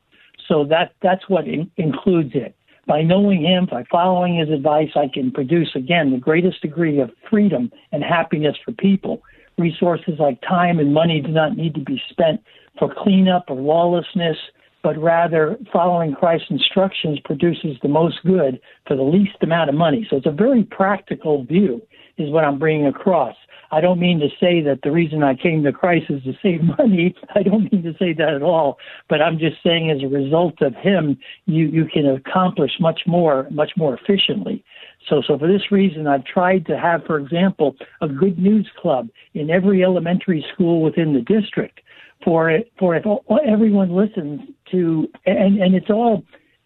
So 0.47 0.65
that 0.65 0.93
that's 1.01 1.29
what 1.29 1.47
in, 1.47 1.69
includes 1.77 2.31
it. 2.33 2.55
By 2.87 3.03
knowing 3.03 3.43
him, 3.43 3.67
by 3.69 3.83
following 3.91 4.37
his 4.37 4.49
advice, 4.49 4.89
I 4.95 5.07
can 5.13 5.31
produce, 5.31 5.69
again, 5.75 6.11
the 6.11 6.17
greatest 6.17 6.61
degree 6.61 6.99
of 6.99 7.11
freedom 7.29 7.71
and 7.91 8.03
happiness 8.03 8.57
for 8.65 8.71
people. 8.71 9.21
Resources 9.61 10.15
like 10.17 10.41
time 10.41 10.79
and 10.79 10.91
money 10.93 11.21
do 11.21 11.31
not 11.31 11.55
need 11.55 11.75
to 11.75 11.81
be 11.81 12.01
spent 12.09 12.41
for 12.79 12.91
cleanup 12.91 13.45
or 13.47 13.55
lawlessness, 13.55 14.37
but 14.81 14.97
rather 14.97 15.55
following 15.71 16.15
Christ's 16.15 16.47
instructions 16.49 17.19
produces 17.23 17.77
the 17.83 17.87
most 17.87 18.17
good 18.25 18.59
for 18.87 18.95
the 18.95 19.03
least 19.03 19.35
amount 19.41 19.69
of 19.69 19.75
money. 19.75 20.07
So 20.09 20.17
it's 20.17 20.25
a 20.25 20.31
very 20.31 20.63
practical 20.63 21.43
view, 21.45 21.79
is 22.17 22.31
what 22.31 22.43
I'm 22.43 22.57
bringing 22.57 22.87
across. 22.87 23.35
I 23.73 23.79
don't 23.79 23.99
mean 23.99 24.19
to 24.19 24.27
say 24.39 24.61
that 24.61 24.79
the 24.83 24.91
reason 24.91 25.23
I 25.23 25.35
came 25.35 25.63
to 25.63 25.71
Christ 25.71 26.05
is 26.09 26.23
to 26.23 26.33
save 26.43 26.61
money. 26.77 27.15
I 27.35 27.43
don't 27.43 27.71
mean 27.71 27.83
to 27.83 27.93
say 27.97 28.13
that 28.13 28.33
at 28.33 28.41
all. 28.41 28.79
But 29.09 29.21
I'm 29.21 29.39
just 29.39 29.57
saying, 29.63 29.91
as 29.91 30.03
a 30.03 30.07
result 30.07 30.61
of 30.61 30.73
Him, 30.75 31.17
you 31.45 31.65
you 31.67 31.85
can 31.85 32.05
accomplish 32.05 32.71
much 32.79 33.01
more, 33.07 33.47
much 33.51 33.71
more 33.77 33.97
efficiently. 33.97 34.63
So, 35.09 35.21
so 35.25 35.37
for 35.37 35.47
this 35.47 35.71
reason, 35.71 36.07
I've 36.07 36.25
tried 36.25 36.65
to 36.67 36.77
have, 36.77 37.03
for 37.05 37.17
example, 37.17 37.75
a 38.01 38.07
good 38.07 38.37
news 38.37 38.69
club 38.79 39.09
in 39.33 39.49
every 39.49 39.83
elementary 39.83 40.45
school 40.53 40.81
within 40.81 41.13
the 41.13 41.21
district. 41.21 41.81
For 42.23 42.51
it, 42.51 42.71
for 42.77 42.95
if 42.95 43.03
everyone 43.47 43.95
listens 43.95 44.41
to, 44.69 45.07
and 45.25 45.59
and 45.59 45.73
it's 45.73 45.89
all 45.89 46.23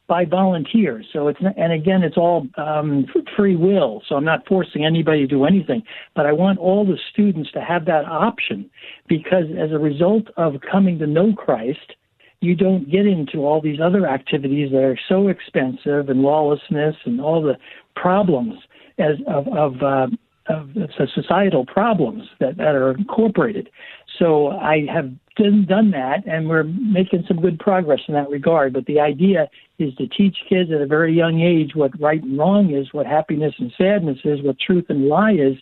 by 0.07 0.25
volunteers. 0.25 1.05
So 1.11 1.27
it's 1.27 1.41
not, 1.41 1.57
and 1.57 1.73
again, 1.73 2.03
it's 2.03 2.17
all 2.17 2.47
um, 2.57 3.05
free 3.35 3.55
will. 3.55 4.03
So 4.07 4.15
I'm 4.15 4.25
not 4.25 4.45
forcing 4.47 4.85
anybody 4.85 5.21
to 5.21 5.27
do 5.27 5.45
anything, 5.45 5.81
but 6.15 6.25
I 6.25 6.31
want 6.31 6.59
all 6.59 6.85
the 6.85 6.97
students 7.11 7.51
to 7.53 7.61
have 7.61 7.85
that 7.85 8.05
option 8.05 8.69
because 9.07 9.45
as 9.57 9.71
a 9.71 9.79
result 9.79 10.25
of 10.37 10.55
coming 10.69 10.99
to 10.99 11.07
know 11.07 11.33
Christ, 11.33 11.95
you 12.41 12.55
don't 12.55 12.89
get 12.91 13.07
into 13.07 13.39
all 13.39 13.61
these 13.61 13.79
other 13.83 14.07
activities 14.07 14.71
that 14.71 14.83
are 14.83 14.99
so 15.09 15.29
expensive 15.29 16.09
and 16.09 16.21
lawlessness 16.21 16.95
and 17.05 17.19
all 17.19 17.41
the 17.41 17.55
problems 17.95 18.55
as 18.97 19.15
of 19.27 19.47
of, 19.47 19.81
uh, 19.81 20.07
of 20.47 20.69
societal 21.13 21.65
problems 21.65 22.23
that, 22.39 22.57
that 22.57 22.75
are 22.75 22.91
incorporated. 22.91 23.69
So 24.19 24.49
I 24.49 24.85
have 24.93 25.11
done, 25.35 25.65
done 25.67 25.91
that, 25.91 26.25
and 26.25 26.47
we're 26.47 26.63
making 26.63 27.25
some 27.27 27.41
good 27.41 27.59
progress 27.59 27.99
in 28.07 28.13
that 28.13 28.29
regard. 28.29 28.73
But 28.73 28.85
the 28.85 28.99
idea 28.99 29.49
is 29.77 29.93
to 29.95 30.07
teach 30.07 30.37
kids 30.47 30.71
at 30.71 30.81
a 30.81 30.85
very 30.85 31.13
young 31.13 31.41
age 31.41 31.71
what 31.75 31.99
right 31.99 32.21
and 32.21 32.37
wrong 32.37 32.73
is, 32.73 32.93
what 32.93 33.05
happiness 33.05 33.53
and 33.59 33.71
sadness 33.77 34.19
is, 34.23 34.41
what 34.41 34.57
truth 34.59 34.85
and 34.89 35.07
lie 35.07 35.33
is, 35.33 35.57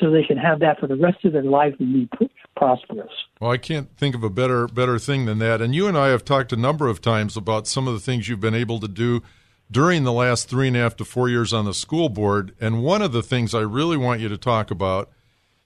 so 0.00 0.10
they 0.10 0.24
can 0.24 0.38
have 0.38 0.60
that 0.60 0.80
for 0.80 0.86
the 0.86 0.96
rest 0.96 1.24
of 1.24 1.32
their 1.32 1.42
life 1.42 1.74
and 1.78 1.92
be 1.92 2.28
prosperous. 2.56 3.12
Well, 3.40 3.50
I 3.50 3.58
can't 3.58 3.94
think 3.96 4.14
of 4.14 4.24
a 4.24 4.30
better 4.30 4.66
better 4.66 4.98
thing 4.98 5.26
than 5.26 5.38
that. 5.40 5.60
And 5.60 5.74
you 5.74 5.86
and 5.86 5.98
I 5.98 6.08
have 6.08 6.24
talked 6.24 6.52
a 6.52 6.56
number 6.56 6.88
of 6.88 7.00
times 7.00 7.36
about 7.36 7.66
some 7.66 7.86
of 7.86 7.94
the 7.94 8.00
things 8.00 8.28
you've 8.28 8.40
been 8.40 8.54
able 8.54 8.80
to 8.80 8.88
do 8.88 9.22
during 9.70 10.04
the 10.04 10.12
last 10.12 10.48
three 10.48 10.68
and 10.68 10.76
a 10.76 10.80
half 10.80 10.96
to 10.96 11.04
four 11.04 11.28
years 11.28 11.52
on 11.52 11.64
the 11.64 11.74
school 11.74 12.08
board. 12.08 12.54
And 12.60 12.82
one 12.82 13.02
of 13.02 13.12
the 13.12 13.22
things 13.22 13.54
I 13.54 13.60
really 13.60 13.96
want 13.96 14.20
you 14.20 14.28
to 14.28 14.38
talk 14.38 14.70
about 14.70 15.10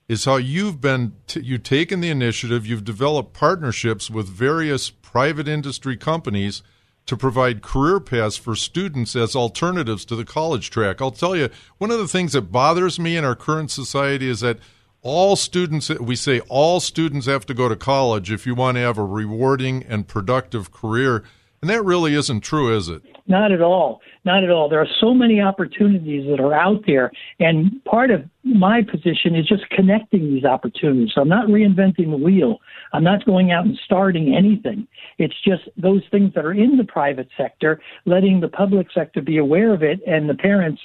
is 0.09 0.25
how 0.25 0.37
you've 0.37 0.81
been 0.81 1.15
t- 1.27 1.41
you've 1.41 1.63
taken 1.63 2.01
the 2.01 2.11
initiative, 2.11 2.67
you've 2.67 2.85
developed 2.85 3.33
partnerships 3.33 4.11
with 4.11 4.29
various 4.29 4.91
private 4.91 5.49
industry 5.49 5.97
companies 5.97 6.63
to 7.07 7.17
provide 7.17 7.63
career 7.63 7.99
paths 7.99 8.37
for 8.37 8.55
students 8.55 9.17
as 9.17 9.35
alternatives 9.35 10.05
to 10.05 10.17
the 10.17 10.25
college 10.25 10.71
track. 10.71 11.01
I'll 11.01 11.11
tell 11.11 11.35
you, 11.35 11.49
one 11.79 11.91
of 11.91 11.99
the 11.99 12.09
things 12.09 12.33
that 12.33 12.53
bothers 12.53 12.99
me 12.99 13.17
in 13.17 13.25
our 13.25 13.35
current 13.35 13.71
society 13.71 14.29
is 14.29 14.41
that 14.41 14.59
all 15.03 15.35
students, 15.35 15.89
we 15.89 16.15
say 16.15 16.41
all 16.49 16.79
students 16.79 17.27
have 17.27 17.45
to 17.47 17.55
go 17.55 17.69
to 17.69 17.75
college 17.75 18.31
if 18.31 18.47
you 18.47 18.55
want 18.55 18.77
to 18.77 18.83
have 18.83 18.99
a 18.99 19.05
rewarding 19.05 19.83
and 19.89 20.07
productive 20.07 20.71
career. 20.71 21.25
And 21.63 21.71
that 21.71 21.85
really 21.85 22.17
isn't 22.17 22.41
true, 22.41 22.77
is 22.77 22.89
it? 22.89 23.03
Not 23.29 23.53
at 23.53 23.63
all. 23.63 24.01
Not 24.25 24.43
at 24.43 24.51
all. 24.51 24.69
There 24.69 24.81
are 24.81 24.89
so 25.01 25.15
many 25.15 25.41
opportunities 25.41 26.29
that 26.29 26.41
are 26.41 26.53
out 26.53 26.83
there. 26.89 27.13
And 27.39 27.81
part 27.85 28.11
of 28.11 28.25
my 28.43 28.83
position 28.83 29.37
is 29.37 29.47
just 29.47 29.71
connecting 29.71 30.35
these 30.35 30.45
opportunities. 30.45 31.13
So 31.15 31.21
I'm 31.21 31.29
not 31.29 31.47
reinventing 31.47 32.11
the 32.11 32.17
wheel. 32.17 32.59
I'm 32.93 33.05
not 33.05 33.25
going 33.25 33.53
out 33.53 33.65
and 33.65 33.79
starting 33.85 34.35
anything. 34.35 34.89
It's 35.19 35.41
just 35.41 35.69
those 35.77 36.03
things 36.11 36.35
that 36.35 36.45
are 36.45 36.53
in 36.53 36.79
the 36.79 36.85
private 36.85 37.29
sector, 37.37 37.81
letting 38.07 38.41
the 38.41 38.49
public 38.49 38.89
sector 38.93 39.23
be 39.23 39.39
aware 39.39 39.73
of 39.73 39.85
it 39.85 40.01
and 40.05 40.29
the 40.29 40.35
parents 40.35 40.83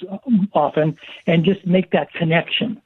often, 0.52 0.96
and 1.26 1.44
just 1.44 1.66
make 1.66 1.90
that 1.90 2.12
connection. 2.12 2.80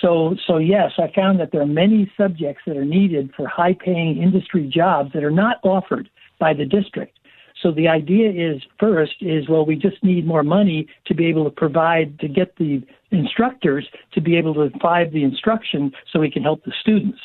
So, 0.00 0.36
so 0.46 0.58
yes, 0.58 0.92
I 0.96 1.10
found 1.12 1.40
that 1.40 1.50
there 1.50 1.62
are 1.62 1.66
many 1.66 2.10
subjects 2.16 2.62
that 2.68 2.76
are 2.76 2.84
needed 2.84 3.32
for 3.36 3.48
high 3.48 3.74
paying 3.74 4.22
industry 4.22 4.70
jobs 4.72 5.12
that 5.12 5.24
are 5.24 5.30
not 5.32 5.58
offered 5.64 6.08
by 6.38 6.54
the 6.54 6.64
district. 6.64 7.18
So 7.62 7.70
the 7.70 7.88
idea 7.88 8.30
is 8.30 8.62
first 8.78 9.14
is 9.20 9.48
well 9.48 9.64
we 9.64 9.76
just 9.76 10.02
need 10.02 10.26
more 10.26 10.42
money 10.42 10.88
to 11.06 11.14
be 11.14 11.26
able 11.26 11.44
to 11.44 11.50
provide 11.50 12.18
to 12.20 12.28
get 12.28 12.56
the 12.56 12.82
instructors 13.10 13.86
to 14.12 14.20
be 14.20 14.36
able 14.36 14.54
to 14.54 14.70
provide 14.70 15.12
the 15.12 15.22
instruction 15.22 15.92
so 16.10 16.18
we 16.18 16.30
can 16.30 16.42
help 16.42 16.64
the 16.64 16.72
students. 16.80 17.20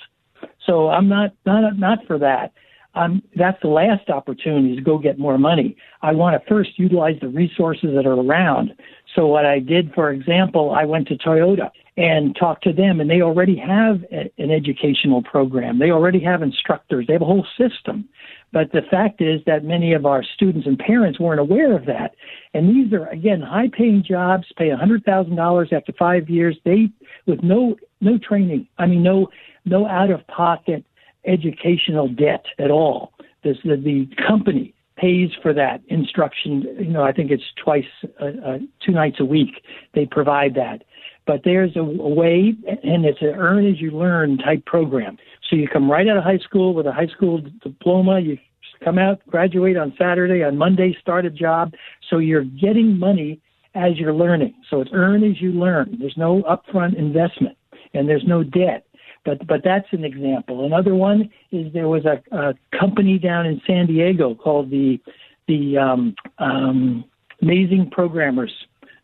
So 0.65 0.89
I'm 0.89 1.07
not 1.07 1.33
not 1.45 1.77
not 1.77 2.05
for 2.05 2.19
that. 2.19 2.53
Um, 2.95 3.21
that's 3.35 3.61
the 3.61 3.67
last 3.67 4.09
opportunity 4.09 4.75
to 4.75 4.81
go 4.81 4.97
get 4.97 5.19
more 5.19 5.37
money. 5.37 5.77
I 6.01 6.13
want 6.13 6.41
to 6.41 6.49
first 6.49 6.79
utilize 6.79 7.19
the 7.21 7.27
resources 7.27 7.91
that 7.95 8.07
are 8.07 8.19
around. 8.19 8.73
So 9.15 9.27
what 9.27 9.45
I 9.45 9.59
did, 9.59 9.93
for 9.93 10.09
example, 10.09 10.71
I 10.71 10.85
went 10.85 11.07
to 11.09 11.15
Toyota 11.15 11.69
and 11.97 12.35
talk 12.35 12.61
to 12.61 12.71
them, 12.71 13.01
and 13.01 13.09
they 13.09 13.21
already 13.21 13.57
have 13.57 14.03
a, 14.11 14.31
an 14.37 14.51
educational 14.51 15.23
program. 15.23 15.79
They 15.79 15.89
already 15.89 16.19
have 16.19 16.43
instructors. 16.43 17.07
They 17.07 17.13
have 17.13 17.23
a 17.23 17.25
whole 17.25 17.47
system. 17.57 18.07
But 18.53 18.71
the 18.71 18.83
fact 18.89 19.19
is 19.19 19.41
that 19.47 19.65
many 19.65 19.93
of 19.93 20.05
our 20.05 20.23
students 20.23 20.67
and 20.67 20.77
parents 20.77 21.19
weren't 21.19 21.39
aware 21.39 21.75
of 21.75 21.85
that. 21.87 22.15
And 22.53 22.69
these 22.69 22.93
are 22.93 23.07
again 23.07 23.41
high 23.41 23.69
paying 23.75 24.03
jobs, 24.07 24.45
pay 24.57 24.69
a 24.69 24.77
hundred 24.77 25.03
thousand 25.03 25.35
dollars 25.35 25.69
after 25.71 25.91
five 25.91 26.29
years, 26.29 26.55
they 26.63 26.89
with 27.25 27.43
no 27.43 27.75
no 27.99 28.17
training. 28.17 28.67
I 28.77 28.85
mean 28.85 29.03
no 29.03 29.29
no 29.65 29.87
out 29.87 30.11
of 30.11 30.25
pocket 30.27 30.85
educational 31.25 32.07
debt 32.07 32.45
at 32.59 32.71
all. 32.71 33.13
This 33.43 33.57
the, 33.65 33.75
the 33.75 34.07
company 34.25 34.73
pays 34.97 35.29
for 35.41 35.53
that 35.53 35.81
instruction. 35.87 36.63
You 36.79 36.89
know, 36.89 37.03
I 37.03 37.11
think 37.11 37.31
it's 37.31 37.43
twice, 37.63 37.85
uh, 38.19 38.25
uh, 38.25 38.57
two 38.83 38.91
nights 38.91 39.17
a 39.19 39.25
week. 39.25 39.61
They 39.93 40.05
provide 40.05 40.55
that. 40.55 40.83
But 41.27 41.41
there's 41.43 41.75
a, 41.75 41.81
a 41.81 42.09
way, 42.09 42.55
and 42.83 43.05
it's 43.05 43.21
an 43.21 43.35
earn 43.35 43.67
as 43.67 43.79
you 43.79 43.91
learn 43.91 44.37
type 44.37 44.65
program. 44.65 45.17
So 45.49 45.55
you 45.55 45.67
come 45.67 45.91
right 45.91 46.07
out 46.07 46.17
of 46.17 46.23
high 46.23 46.39
school 46.39 46.73
with 46.73 46.87
a 46.87 46.91
high 46.91 47.07
school 47.07 47.41
diploma. 47.61 48.19
You 48.19 48.37
come 48.83 48.97
out, 48.97 49.19
graduate 49.27 49.77
on 49.77 49.93
Saturday, 49.99 50.43
on 50.43 50.57
Monday, 50.57 50.95
start 50.99 51.25
a 51.25 51.29
job. 51.29 51.73
So 52.09 52.17
you're 52.17 52.45
getting 52.45 52.97
money 52.97 53.41
as 53.75 53.97
you're 53.97 54.13
learning. 54.13 54.55
So 54.69 54.81
it's 54.81 54.89
earn 54.93 55.23
as 55.23 55.41
you 55.41 55.51
learn. 55.51 55.97
There's 55.99 56.17
no 56.17 56.43
upfront 56.43 56.97
investment 56.97 57.57
and 57.93 58.07
there's 58.07 58.23
no 58.25 58.43
debt. 58.43 58.85
But 59.25 59.45
but 59.45 59.61
that's 59.63 59.87
an 59.91 60.05
example. 60.05 60.65
Another 60.65 60.95
one 60.95 61.29
is 61.51 61.71
there 61.73 61.89
was 61.89 62.05
a, 62.05 62.23
a 62.35 62.53
company 62.77 63.19
down 63.19 63.45
in 63.45 63.61
San 63.67 63.85
Diego 63.85 64.35
called 64.35 64.69
the 64.69 64.99
the 65.47 65.77
um, 65.77 66.15
um, 66.39 67.03
Amazing 67.41 67.89
Programmers. 67.91 68.53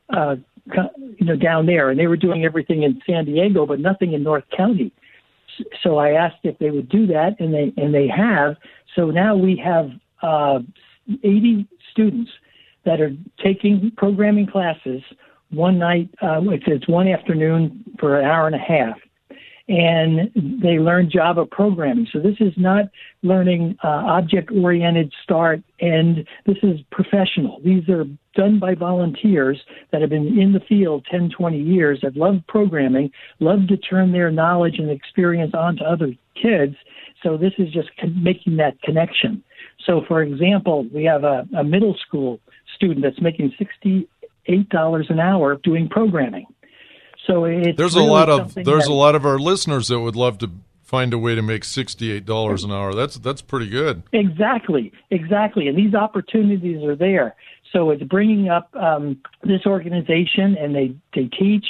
Uh, 0.09 0.35
you 0.65 1.25
know, 1.25 1.35
down 1.35 1.65
there, 1.65 1.89
and 1.89 1.99
they 1.99 2.07
were 2.07 2.17
doing 2.17 2.45
everything 2.45 2.83
in 2.83 3.01
San 3.05 3.25
Diego, 3.25 3.65
but 3.65 3.79
nothing 3.79 4.13
in 4.13 4.23
North 4.23 4.45
County. 4.55 4.93
So 5.83 5.97
I 5.97 6.11
asked 6.11 6.37
if 6.43 6.57
they 6.59 6.71
would 6.71 6.89
do 6.89 7.05
that, 7.07 7.35
and 7.39 7.53
they 7.53 7.73
and 7.77 7.93
they 7.93 8.07
have. 8.07 8.55
So 8.95 9.11
now 9.11 9.35
we 9.35 9.61
have 9.63 9.89
uh, 10.21 10.59
80 11.23 11.67
students 11.91 12.31
that 12.85 13.01
are 13.01 13.11
taking 13.43 13.91
programming 13.97 14.47
classes 14.47 15.01
one 15.51 15.77
night. 15.77 16.09
Uh, 16.21 16.41
it's, 16.49 16.63
it's 16.67 16.87
one 16.87 17.07
afternoon 17.07 17.83
for 17.99 18.19
an 18.19 18.25
hour 18.25 18.47
and 18.47 18.55
a 18.55 18.59
half, 18.59 18.97
and 19.67 20.29
they 20.35 20.77
learn 20.79 21.09
Java 21.09 21.45
programming. 21.45 22.07
So 22.11 22.19
this 22.19 22.35
is 22.39 22.53
not 22.57 22.85
learning 23.21 23.77
uh, 23.83 23.87
object 23.87 24.51
oriented 24.51 25.13
start 25.23 25.61
and 25.79 26.27
This 26.45 26.57
is 26.63 26.79
professional. 26.91 27.61
These 27.63 27.87
are 27.87 28.05
done 28.35 28.59
by 28.59 28.75
volunteers 28.75 29.61
that 29.91 30.01
have 30.01 30.09
been 30.09 30.39
in 30.39 30.51
the 30.51 30.59
field 30.59 31.05
10, 31.09 31.29
20 31.29 31.57
years 31.57 31.99
that 32.01 32.17
love 32.17 32.41
programming, 32.47 33.11
love 33.39 33.67
to 33.67 33.77
turn 33.77 34.11
their 34.11 34.31
knowledge 34.31 34.79
and 34.79 34.89
experience 34.89 35.53
onto 35.53 35.83
other 35.83 36.13
kids. 36.41 36.75
So 37.21 37.37
this 37.37 37.53
is 37.57 37.71
just 37.71 37.89
making 38.21 38.57
that 38.57 38.81
connection. 38.81 39.43
So, 39.85 40.01
for 40.07 40.21
example, 40.21 40.85
we 40.93 41.05
have 41.05 41.23
a, 41.23 41.47
a 41.57 41.63
middle 41.63 41.95
school 42.05 42.39
student 42.75 43.01
that's 43.01 43.21
making 43.21 43.53
$68 43.59 45.09
an 45.09 45.19
hour 45.19 45.57
doing 45.63 45.87
programming. 45.87 46.47
So 47.27 47.45
it's 47.45 47.77
there's 47.77 47.95
really 47.95 48.07
a 48.07 48.11
lot 48.11 48.29
of 48.29 48.53
there's 48.53 48.85
that, 48.85 48.89
a 48.89 48.93
lot 48.93 49.15
of 49.15 49.25
our 49.25 49.39
listeners 49.39 49.87
that 49.87 49.99
would 49.99 50.15
love 50.15 50.37
to 50.39 50.51
find 50.83 51.13
a 51.13 51.17
way 51.17 51.35
to 51.35 51.41
make 51.41 51.63
sixty 51.63 52.11
eight 52.11 52.25
dollars 52.25 52.63
an 52.63 52.71
hour. 52.71 52.93
That's 52.93 53.15
that's 53.15 53.41
pretty 53.41 53.69
good. 53.69 54.03
Exactly, 54.11 54.91
exactly, 55.09 55.67
and 55.67 55.77
these 55.77 55.93
opportunities 55.95 56.83
are 56.83 56.95
there. 56.95 57.35
So 57.71 57.89
it's 57.89 58.03
bringing 58.03 58.49
up 58.49 58.69
um, 58.75 59.19
this 59.43 59.65
organization, 59.65 60.57
and 60.57 60.75
they 60.75 60.95
they 61.15 61.25
teach, 61.25 61.65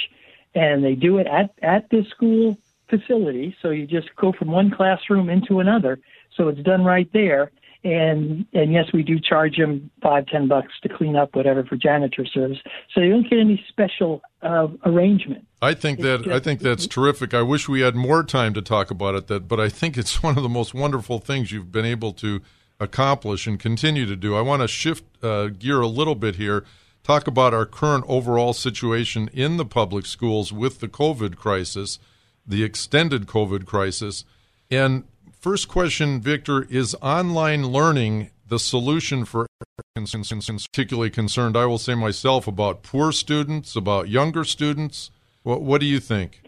and 0.54 0.84
they 0.84 0.94
do 0.94 1.18
it 1.18 1.26
at 1.26 1.54
at 1.62 1.88
this 1.90 2.06
school 2.08 2.58
facility. 2.88 3.56
So 3.62 3.70
you 3.70 3.86
just 3.86 4.14
go 4.16 4.32
from 4.32 4.48
one 4.48 4.70
classroom 4.70 5.30
into 5.30 5.60
another. 5.60 5.98
So 6.36 6.48
it's 6.48 6.60
done 6.60 6.84
right 6.84 7.08
there, 7.12 7.52
and 7.84 8.46
and 8.52 8.72
yes, 8.72 8.86
we 8.92 9.02
do 9.02 9.20
charge 9.20 9.56
them 9.58 9.90
five 10.02 10.26
ten 10.26 10.48
bucks 10.48 10.72
to 10.82 10.88
clean 10.88 11.16
up 11.16 11.34
whatever 11.36 11.62
for 11.64 11.76
janitor 11.76 12.24
service. 12.24 12.58
So 12.94 13.00
you 13.00 13.10
don't 13.10 13.28
get 13.28 13.38
any 13.38 13.62
special 13.68 14.22
uh, 14.42 14.68
arrangement. 14.84 15.46
I 15.60 15.74
think 15.74 16.00
that 16.00 16.22
just, 16.22 16.34
I 16.34 16.40
think 16.40 16.60
that's 16.60 16.86
terrific. 16.86 17.34
I 17.34 17.42
wish 17.42 17.68
we 17.68 17.80
had 17.80 17.94
more 17.94 18.24
time 18.24 18.54
to 18.54 18.62
talk 18.62 18.90
about 18.90 19.14
it. 19.14 19.26
That, 19.26 19.46
but 19.46 19.60
I 19.60 19.68
think 19.68 19.98
it's 19.98 20.22
one 20.22 20.36
of 20.36 20.42
the 20.42 20.48
most 20.48 20.74
wonderful 20.74 21.18
things 21.18 21.52
you've 21.52 21.70
been 21.70 21.84
able 21.84 22.12
to 22.14 22.40
accomplish 22.80 23.46
and 23.46 23.60
continue 23.60 24.06
to 24.06 24.16
do. 24.16 24.34
I 24.34 24.40
want 24.40 24.62
to 24.62 24.68
shift 24.68 25.04
uh, 25.22 25.48
gear 25.48 25.80
a 25.80 25.86
little 25.86 26.14
bit 26.14 26.36
here. 26.36 26.64
Talk 27.02 27.26
about 27.26 27.52
our 27.52 27.66
current 27.66 28.04
overall 28.08 28.54
situation 28.54 29.28
in 29.32 29.58
the 29.58 29.66
public 29.66 30.06
schools 30.06 30.52
with 30.52 30.80
the 30.80 30.88
COVID 30.88 31.36
crisis, 31.36 31.98
the 32.46 32.64
extended 32.64 33.26
COVID 33.26 33.66
crisis, 33.66 34.24
and 34.70 35.04
First 35.44 35.68
question, 35.68 36.22
Victor, 36.22 36.66
is 36.70 36.96
online 37.02 37.66
learning 37.66 38.30
the 38.48 38.58
solution 38.58 39.26
for 39.26 39.46
particularly 39.94 41.10
concerned, 41.10 41.54
I 41.54 41.66
will 41.66 41.76
say 41.76 41.94
myself, 41.94 42.48
about 42.48 42.82
poor 42.82 43.12
students, 43.12 43.76
about 43.76 44.08
younger 44.08 44.44
students? 44.44 45.10
What, 45.42 45.60
what 45.60 45.82
do 45.82 45.86
you 45.86 46.00
think? 46.00 46.40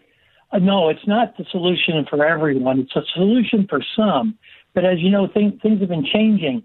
Uh, 0.50 0.60
no, 0.60 0.88
it's 0.88 1.06
not 1.06 1.36
the 1.36 1.44
solution 1.50 2.06
for 2.08 2.24
everyone. 2.24 2.78
It's 2.78 2.96
a 2.96 3.02
solution 3.12 3.66
for 3.68 3.84
some. 3.94 4.38
But 4.72 4.86
as 4.86 4.98
you 5.00 5.10
know, 5.10 5.28
things, 5.28 5.60
things 5.60 5.80
have 5.80 5.90
been 5.90 6.06
changing. 6.10 6.62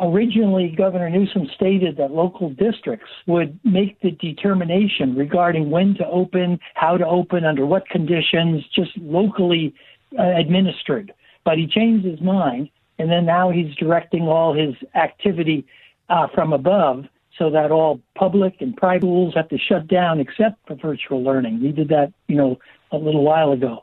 Originally, 0.00 0.74
Governor 0.76 1.10
Newsom 1.10 1.46
stated 1.54 1.96
that 1.98 2.10
local 2.10 2.50
districts 2.50 3.06
would 3.28 3.56
make 3.62 4.00
the 4.00 4.10
determination 4.10 5.14
regarding 5.14 5.70
when 5.70 5.94
to 5.94 6.06
open, 6.08 6.58
how 6.74 6.96
to 6.96 7.06
open, 7.06 7.44
under 7.44 7.64
what 7.64 7.88
conditions, 7.88 8.64
just 8.74 8.96
locally 8.96 9.72
uh, 10.18 10.22
administered 10.36 11.12
but 11.48 11.56
he 11.56 11.66
changed 11.66 12.04
his 12.04 12.20
mind, 12.20 12.68
and 12.98 13.10
then 13.10 13.24
now 13.24 13.50
he's 13.50 13.74
directing 13.76 14.24
all 14.24 14.52
his 14.52 14.74
activity 14.94 15.64
uh, 16.10 16.26
from 16.34 16.52
above 16.52 17.06
so 17.38 17.48
that 17.48 17.70
all 17.70 18.02
public 18.14 18.56
and 18.60 18.76
private 18.76 19.00
schools 19.00 19.32
have 19.34 19.48
to 19.48 19.56
shut 19.56 19.88
down 19.88 20.20
except 20.20 20.56
for 20.66 20.74
virtual 20.74 21.24
learning. 21.24 21.62
We 21.62 21.72
did 21.72 21.88
that, 21.88 22.12
you 22.26 22.36
know, 22.36 22.58
a 22.92 22.98
little 22.98 23.24
while 23.24 23.52
ago. 23.52 23.82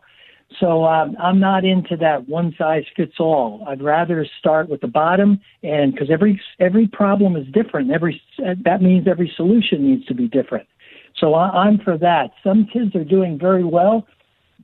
So 0.59 0.85
um, 0.85 1.17
I'm 1.19 1.39
not 1.39 1.65
into 1.65 1.97
that 1.97 2.29
one 2.29 2.53
size 2.55 2.83
fits 2.95 3.15
all. 3.19 3.65
I'd 3.67 3.81
rather 3.81 4.27
start 4.37 4.69
with 4.69 4.81
the 4.81 4.87
bottom, 4.87 5.39
and 5.63 5.91
because 5.91 6.11
every 6.11 6.39
every 6.59 6.87
problem 6.87 7.35
is 7.35 7.47
different. 7.51 7.89
Every 7.89 8.21
that 8.63 8.83
means 8.83 9.07
every 9.07 9.33
solution 9.35 9.89
needs 9.89 10.05
to 10.05 10.13
be 10.13 10.27
different. 10.27 10.67
So 11.17 11.33
I, 11.33 11.49
I'm 11.49 11.79
for 11.79 11.97
that. 11.97 12.29
Some 12.43 12.67
kids 12.71 12.95
are 12.95 13.03
doing 13.03 13.39
very 13.39 13.63
well 13.63 14.05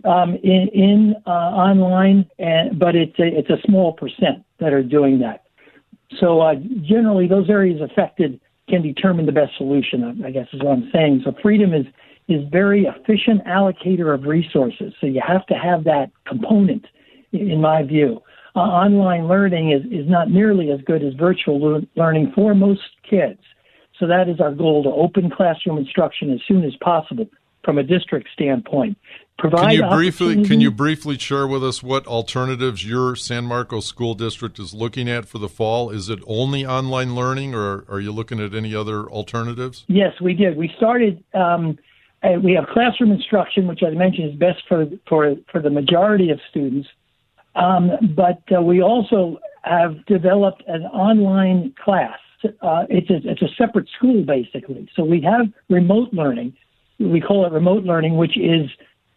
um, 0.03 0.35
in, 0.43 0.67
in 0.73 1.15
uh, 1.27 1.29
online, 1.29 2.29
and, 2.39 2.79
but 2.79 2.95
it's 2.95 3.17
a, 3.19 3.27
it's 3.27 3.49
a 3.49 3.61
small 3.65 3.93
percent 3.93 4.43
that 4.59 4.73
are 4.73 4.83
doing 4.83 5.19
that. 5.19 5.43
So 6.19 6.41
uh, 6.41 6.55
generally, 6.81 7.27
those 7.27 7.49
areas 7.49 7.81
affected 7.81 8.39
can 8.67 8.81
determine 8.81 9.25
the 9.25 9.31
best 9.31 9.55
solution. 9.57 10.23
I 10.25 10.31
guess 10.31 10.47
is 10.53 10.61
what 10.61 10.73
I'm 10.73 10.89
saying. 10.93 11.21
So 11.25 11.33
freedom 11.41 11.73
is 11.73 11.85
is 12.27 12.47
very 12.49 12.85
efficient 12.85 13.43
allocator 13.45 14.13
of 14.13 14.23
resources. 14.23 14.93
So 15.01 15.07
you 15.07 15.21
have 15.25 15.45
to 15.47 15.53
have 15.53 15.83
that 15.83 16.11
component, 16.25 16.85
in 17.33 17.59
my 17.59 17.83
view. 17.83 18.21
Uh, 18.55 18.59
online 18.59 19.27
learning 19.27 19.71
is, 19.71 19.81
is 19.91 20.09
not 20.09 20.29
nearly 20.29 20.71
as 20.71 20.79
good 20.85 21.03
as 21.03 21.13
virtual 21.15 21.59
le- 21.59 21.81
learning 21.95 22.31
for 22.33 22.53
most 22.53 22.81
kids. 23.09 23.39
So 23.99 24.07
that 24.07 24.29
is 24.29 24.39
our 24.39 24.53
goal 24.53 24.83
to 24.83 24.89
open 24.89 25.29
classroom 25.29 25.77
instruction 25.77 26.31
as 26.31 26.39
soon 26.47 26.63
as 26.63 26.73
possible 26.81 27.27
from 27.63 27.77
a 27.77 27.83
district 27.83 28.29
standpoint. 28.33 28.97
Provide 29.37 29.61
can 29.61 29.71
you 29.71 29.89
briefly 29.89 30.45
can 30.45 30.61
you 30.61 30.69
briefly 30.69 31.17
share 31.17 31.47
with 31.47 31.63
us 31.63 31.81
what 31.81 32.05
alternatives 32.05 32.85
your 32.85 33.15
San 33.15 33.45
Marcos 33.45 33.87
school 33.87 34.13
district 34.13 34.59
is 34.59 34.73
looking 34.73 35.09
at 35.09 35.25
for 35.25 35.39
the 35.39 35.49
fall? 35.49 35.89
Is 35.89 36.09
it 36.09 36.19
only 36.27 36.63
online 36.63 37.15
learning, 37.15 37.55
or 37.55 37.83
are 37.89 37.99
you 37.99 38.11
looking 38.11 38.39
at 38.39 38.53
any 38.53 38.75
other 38.75 39.09
alternatives? 39.09 39.83
Yes, 39.87 40.13
we 40.21 40.33
did. 40.33 40.57
We 40.57 40.71
started. 40.77 41.23
Um, 41.33 41.79
uh, 42.23 42.39
we 42.43 42.53
have 42.53 42.67
classroom 42.67 43.11
instruction, 43.11 43.65
which 43.65 43.81
I 43.81 43.89
mentioned 43.89 44.31
is 44.31 44.35
best 44.37 44.61
for 44.67 44.85
for 45.09 45.35
for 45.51 45.59
the 45.59 45.71
majority 45.71 46.29
of 46.29 46.39
students. 46.49 46.87
Um, 47.55 47.91
but 48.15 48.43
uh, 48.55 48.61
we 48.61 48.81
also 48.81 49.39
have 49.63 50.05
developed 50.05 50.63
an 50.67 50.83
online 50.83 51.73
class. 51.83 52.19
Uh, 52.43 52.85
it's 52.89 53.09
a, 53.09 53.29
it's 53.29 53.41
a 53.41 53.49
separate 53.57 53.87
school 53.97 54.23
basically. 54.23 54.89
So 54.95 55.03
we 55.03 55.21
have 55.21 55.47
remote 55.69 56.13
learning. 56.13 56.55
We 57.01 57.21
call 57.21 57.45
it 57.45 57.51
remote 57.51 57.83
learning, 57.83 58.17
which 58.17 58.37
is 58.37 58.69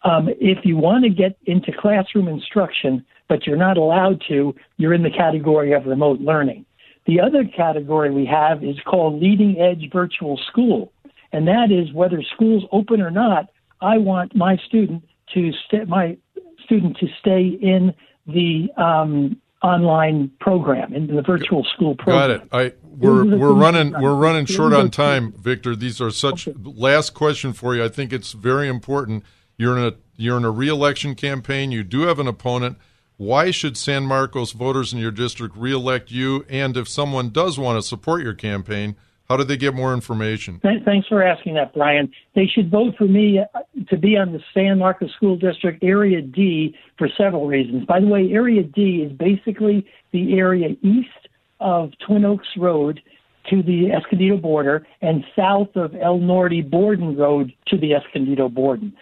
um, 0.03 0.29
if 0.39 0.59
you 0.63 0.77
want 0.77 1.03
to 1.03 1.09
get 1.09 1.37
into 1.45 1.71
classroom 1.71 2.27
instruction, 2.27 3.05
but 3.27 3.45
you're 3.45 3.57
not 3.57 3.77
allowed 3.77 4.21
to, 4.27 4.55
you're 4.77 4.93
in 4.93 5.03
the 5.03 5.09
category 5.09 5.73
of 5.73 5.85
remote 5.85 6.19
learning. 6.19 6.65
The 7.07 7.19
other 7.19 7.43
category 7.43 8.11
we 8.11 8.25
have 8.25 8.63
is 8.63 8.75
called 8.85 9.21
leading 9.21 9.59
edge 9.59 9.89
virtual 9.91 10.39
school. 10.49 10.91
And 11.31 11.47
that 11.47 11.71
is 11.71 11.93
whether 11.93 12.21
school's 12.33 12.63
open 12.71 13.01
or 13.01 13.11
not, 13.11 13.49
I 13.81 13.97
want 13.97 14.35
my 14.35 14.57
student 14.67 15.03
to 15.33 15.51
stay, 15.67 15.83
my 15.85 16.17
student 16.63 16.97
to 16.97 17.07
stay 17.19 17.47
in 17.61 17.93
the 18.27 18.69
um, 18.77 19.39
online 19.65 20.31
program, 20.39 20.93
in 20.93 21.07
the 21.15 21.21
virtual 21.21 21.63
school 21.73 21.95
program. 21.95 22.15
Got 22.17 22.29
it. 22.31 22.49
I 22.51 22.73
we're 22.97 23.37
we're 23.37 23.53
running 23.53 23.91
we're 23.99 24.15
running 24.15 24.45
short 24.45 24.73
on 24.73 24.89
time, 24.89 25.33
Victor. 25.33 25.75
These 25.75 25.99
are 25.99 26.11
such 26.11 26.47
okay. 26.47 26.57
last 26.63 27.13
question 27.13 27.51
for 27.53 27.75
you. 27.75 27.83
I 27.83 27.89
think 27.89 28.13
it's 28.13 28.31
very 28.31 28.67
important. 28.67 29.23
You're 29.57 29.77
in 29.77 29.83
a 29.85 29.93
you're 30.15 30.37
in 30.37 30.45
a 30.45 30.51
reelection 30.51 31.15
campaign. 31.15 31.71
You 31.71 31.83
do 31.83 32.01
have 32.01 32.19
an 32.19 32.27
opponent. 32.27 32.77
Why 33.17 33.51
should 33.51 33.77
San 33.77 34.03
Marcos 34.05 34.51
voters 34.51 34.93
in 34.93 34.99
your 34.99 35.11
district 35.11 35.55
reelect 35.55 36.11
you? 36.11 36.45
And 36.49 36.75
if 36.75 36.87
someone 36.87 37.29
does 37.29 37.57
want 37.57 37.77
to 37.77 37.87
support 37.87 38.23
your 38.23 38.33
campaign, 38.33 38.95
how 39.27 39.37
did 39.37 39.47
they 39.47 39.57
get 39.57 39.73
more 39.73 39.93
information? 39.93 40.59
Thanks 40.61 41.07
for 41.07 41.23
asking 41.23 41.55
that, 41.55 41.73
Brian. 41.73 42.11
They 42.35 42.45
should 42.45 42.69
vote 42.69 42.95
for 42.97 43.05
me 43.05 43.39
uh, 43.39 43.59
to 43.89 43.97
be 43.97 44.17
on 44.17 44.33
the 44.33 44.39
San 44.53 44.79
Marcos 44.79 45.11
School 45.13 45.35
District 45.35 45.83
Area 45.83 46.21
D 46.21 46.75
for 46.97 47.09
several 47.17 47.47
reasons. 47.47 47.85
By 47.85 47.99
the 47.99 48.07
way, 48.07 48.29
Area 48.31 48.63
D 48.63 49.07
is 49.07 49.11
basically 49.17 49.85
the 50.11 50.37
area 50.37 50.69
east 50.83 51.09
of 51.59 51.91
Twin 52.05 52.23
Oaks 52.23 52.47
Road 52.57 53.01
to 53.49 53.63
the 53.63 53.91
Escondido 53.91 54.37
border 54.37 54.85
and 55.01 55.23
south 55.35 55.75
of 55.75 55.95
El 55.95 56.19
Norte 56.19 56.69
Borden 56.69 57.15
Road 57.15 57.51
to 57.67 57.77
the 57.77 57.93
Escondido 57.93 58.49
Borden. 58.49 58.93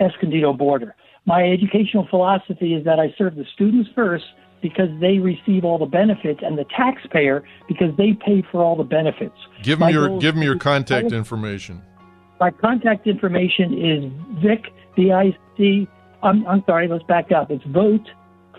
Escondido 0.00 0.52
border. 0.52 0.94
My 1.24 1.42
educational 1.42 2.06
philosophy 2.08 2.74
is 2.74 2.84
that 2.84 3.00
I 3.00 3.14
serve 3.18 3.34
the 3.34 3.44
students 3.54 3.90
first 3.94 4.24
because 4.68 4.88
they 5.00 5.18
receive 5.18 5.64
all 5.64 5.78
the 5.78 5.86
benefits 5.86 6.40
and 6.42 6.58
the 6.58 6.64
taxpayer 6.76 7.44
because 7.68 7.96
they 7.96 8.12
pay 8.12 8.42
for 8.50 8.62
all 8.62 8.76
the 8.76 8.84
benefits. 8.84 9.36
Give 9.62 9.80
me 9.80 9.92
your 9.92 10.18
give 10.18 10.36
me 10.36 10.44
your 10.44 10.58
contact 10.58 11.12
information. 11.12 11.82
My 12.38 12.50
contact 12.50 13.06
information 13.06 13.72
is 13.72 14.42
Vic 14.42 14.66
V 14.96 15.12
I 15.12 15.36
C 15.56 15.88
I'm, 16.22 16.46
I'm 16.46 16.62
sorry, 16.66 16.88
let's 16.88 17.04
back 17.04 17.32
up. 17.32 17.50
It's 17.50 17.64
vote 17.66 18.08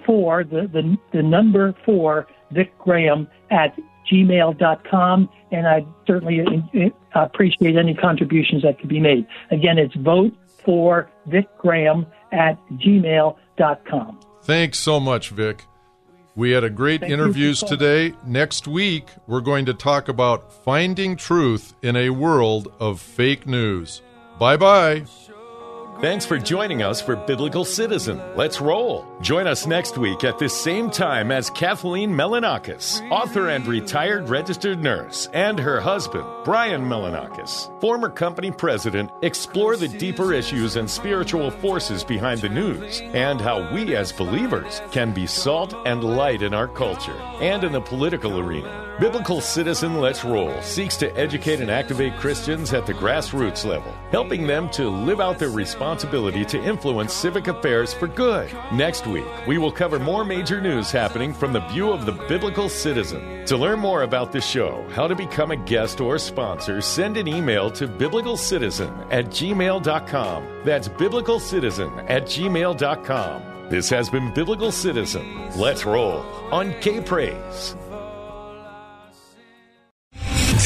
for 0.06 0.44
the, 0.44 0.70
the, 0.72 0.98
the 1.14 1.22
number 1.22 1.76
for 1.86 2.28
Vic 2.52 2.72
Graham 2.80 3.28
at 3.52 3.78
gmail.com, 4.12 5.30
and 5.52 5.68
I 5.68 5.86
certainly 6.06 6.40
appreciate 7.14 7.76
any 7.76 7.94
contributions 7.94 8.64
that 8.64 8.80
could 8.80 8.90
be 8.90 9.00
made. 9.00 9.28
Again, 9.52 9.78
it's 9.78 9.96
vote 9.96 10.34
for 10.64 11.10
Vic 11.28 11.48
Graham 11.58 12.06
at 12.32 12.58
gmail.com. 12.74 14.20
Thanks 14.44 14.80
so 14.80 15.00
much, 15.00 15.30
Vic. 15.30 15.66
We 16.38 16.52
had 16.52 16.64
a 16.64 16.70
great 16.70 17.02
Thank 17.02 17.14
interviews 17.14 17.64
you. 17.64 17.68
today. 17.68 18.14
Next 18.24 18.68
week, 18.68 19.08
we're 19.26 19.42
going 19.42 19.66
to 19.66 19.74
talk 19.74 20.08
about 20.08 20.54
finding 20.64 21.16
truth 21.16 21.74
in 21.82 21.96
a 21.96 22.12
world 22.12 22.72
of 22.80 23.02
fake 23.02 23.48
news. 23.48 24.04
Bye 24.38 24.58
bye. 24.58 25.06
Thanks 26.00 26.28
for 26.28 26.38
joining 26.38 26.84
us 26.84 27.02
for 27.02 27.16
Biblical 27.16 27.66
Citizen. 27.66 28.22
Let's 28.36 28.62
roll. 28.62 29.08
Join 29.20 29.48
us 29.48 29.66
next 29.66 29.98
week 29.98 30.24
at 30.24 30.38
this 30.38 30.56
same 30.56 30.92
time 30.92 31.32
as 31.32 31.50
Kathleen 31.50 32.12
Melanakis, 32.12 33.02
author 33.10 33.50
and 33.50 33.66
retired 33.66 34.30
registered 34.30 34.84
nurse, 34.84 35.28
and 35.34 35.58
her 35.58 35.82
husband, 35.82 36.24
Brian 36.46 36.84
Melanakis, 36.84 37.72
former 37.82 38.10
company 38.10 38.52
president, 38.52 39.10
explore 39.24 39.76
the 39.76 39.88
deeper 39.88 40.34
issues 40.34 40.76
and 40.76 40.88
spiritual 40.88 41.50
forces 41.50 42.04
behind 42.04 42.42
the 42.42 42.50
news 42.50 43.02
and 43.02 43.42
how 43.42 43.74
we 43.74 43.96
as 43.96 44.12
believers 44.12 44.84
can 44.92 45.16
be 45.16 45.26
salt 45.26 45.74
and 45.88 46.04
light 46.04 46.44
in 46.44 46.54
our 46.54 46.68
culture 46.68 47.18
and 47.42 47.64
in 47.64 47.72
the 47.72 47.82
political 47.82 48.40
arena. 48.40 48.87
Biblical 49.00 49.42
Citizen 49.42 50.02
Let's 50.02 50.26
Roll 50.26 50.60
seeks 50.64 50.98
to 50.98 51.16
educate 51.16 51.62
and 51.62 51.70
activate 51.70 52.18
Christians 52.18 52.74
at 52.74 52.88
the 52.88 52.96
grassroots 52.96 53.64
level, 53.64 53.94
helping 54.10 54.48
them 54.48 54.72
to 54.72 54.90
live 54.90 55.22
out 55.22 55.38
their 55.38 55.52
responsibility 55.52 56.44
to 56.46 56.64
influence 56.64 57.14
civic 57.14 57.48
affairs 57.48 57.94
for 57.94 58.08
good. 58.08 58.52
Next 58.74 59.06
week, 59.06 59.28
we 59.46 59.60
will 59.60 59.72
cover 59.72 60.00
more 60.00 60.26
major 60.26 60.60
news 60.60 60.90
happening 60.90 61.32
from 61.32 61.54
the 61.54 61.60
view 61.68 61.92
of 61.92 62.08
the 62.08 62.14
biblical 62.28 62.70
citizen. 62.70 63.46
To 63.46 63.56
learn 63.56 63.78
more 63.78 64.02
about 64.02 64.32
the 64.32 64.42
show, 64.42 64.84
how 64.90 65.08
to 65.08 65.14
become 65.14 65.52
a 65.52 65.58
guest 65.58 66.02
or 66.02 66.18
sponsor, 66.18 66.82
send 66.82 67.18
an 67.18 67.28
email 67.28 67.70
to 67.72 67.88
biblicalcitizen 67.88 69.10
at 69.12 69.28
gmail.com. 69.28 70.62
That's 70.66 70.88
biblicalcitizen 70.88 72.10
at 72.10 72.24
gmail.com. 72.24 73.70
This 73.70 73.90
has 73.92 74.10
been 74.10 74.34
Biblical 74.34 74.72
Citizen. 74.72 75.52
Let's 75.56 75.86
roll 75.86 76.22
on 76.52 76.74
K 76.80 77.02
Praise. 77.02 77.76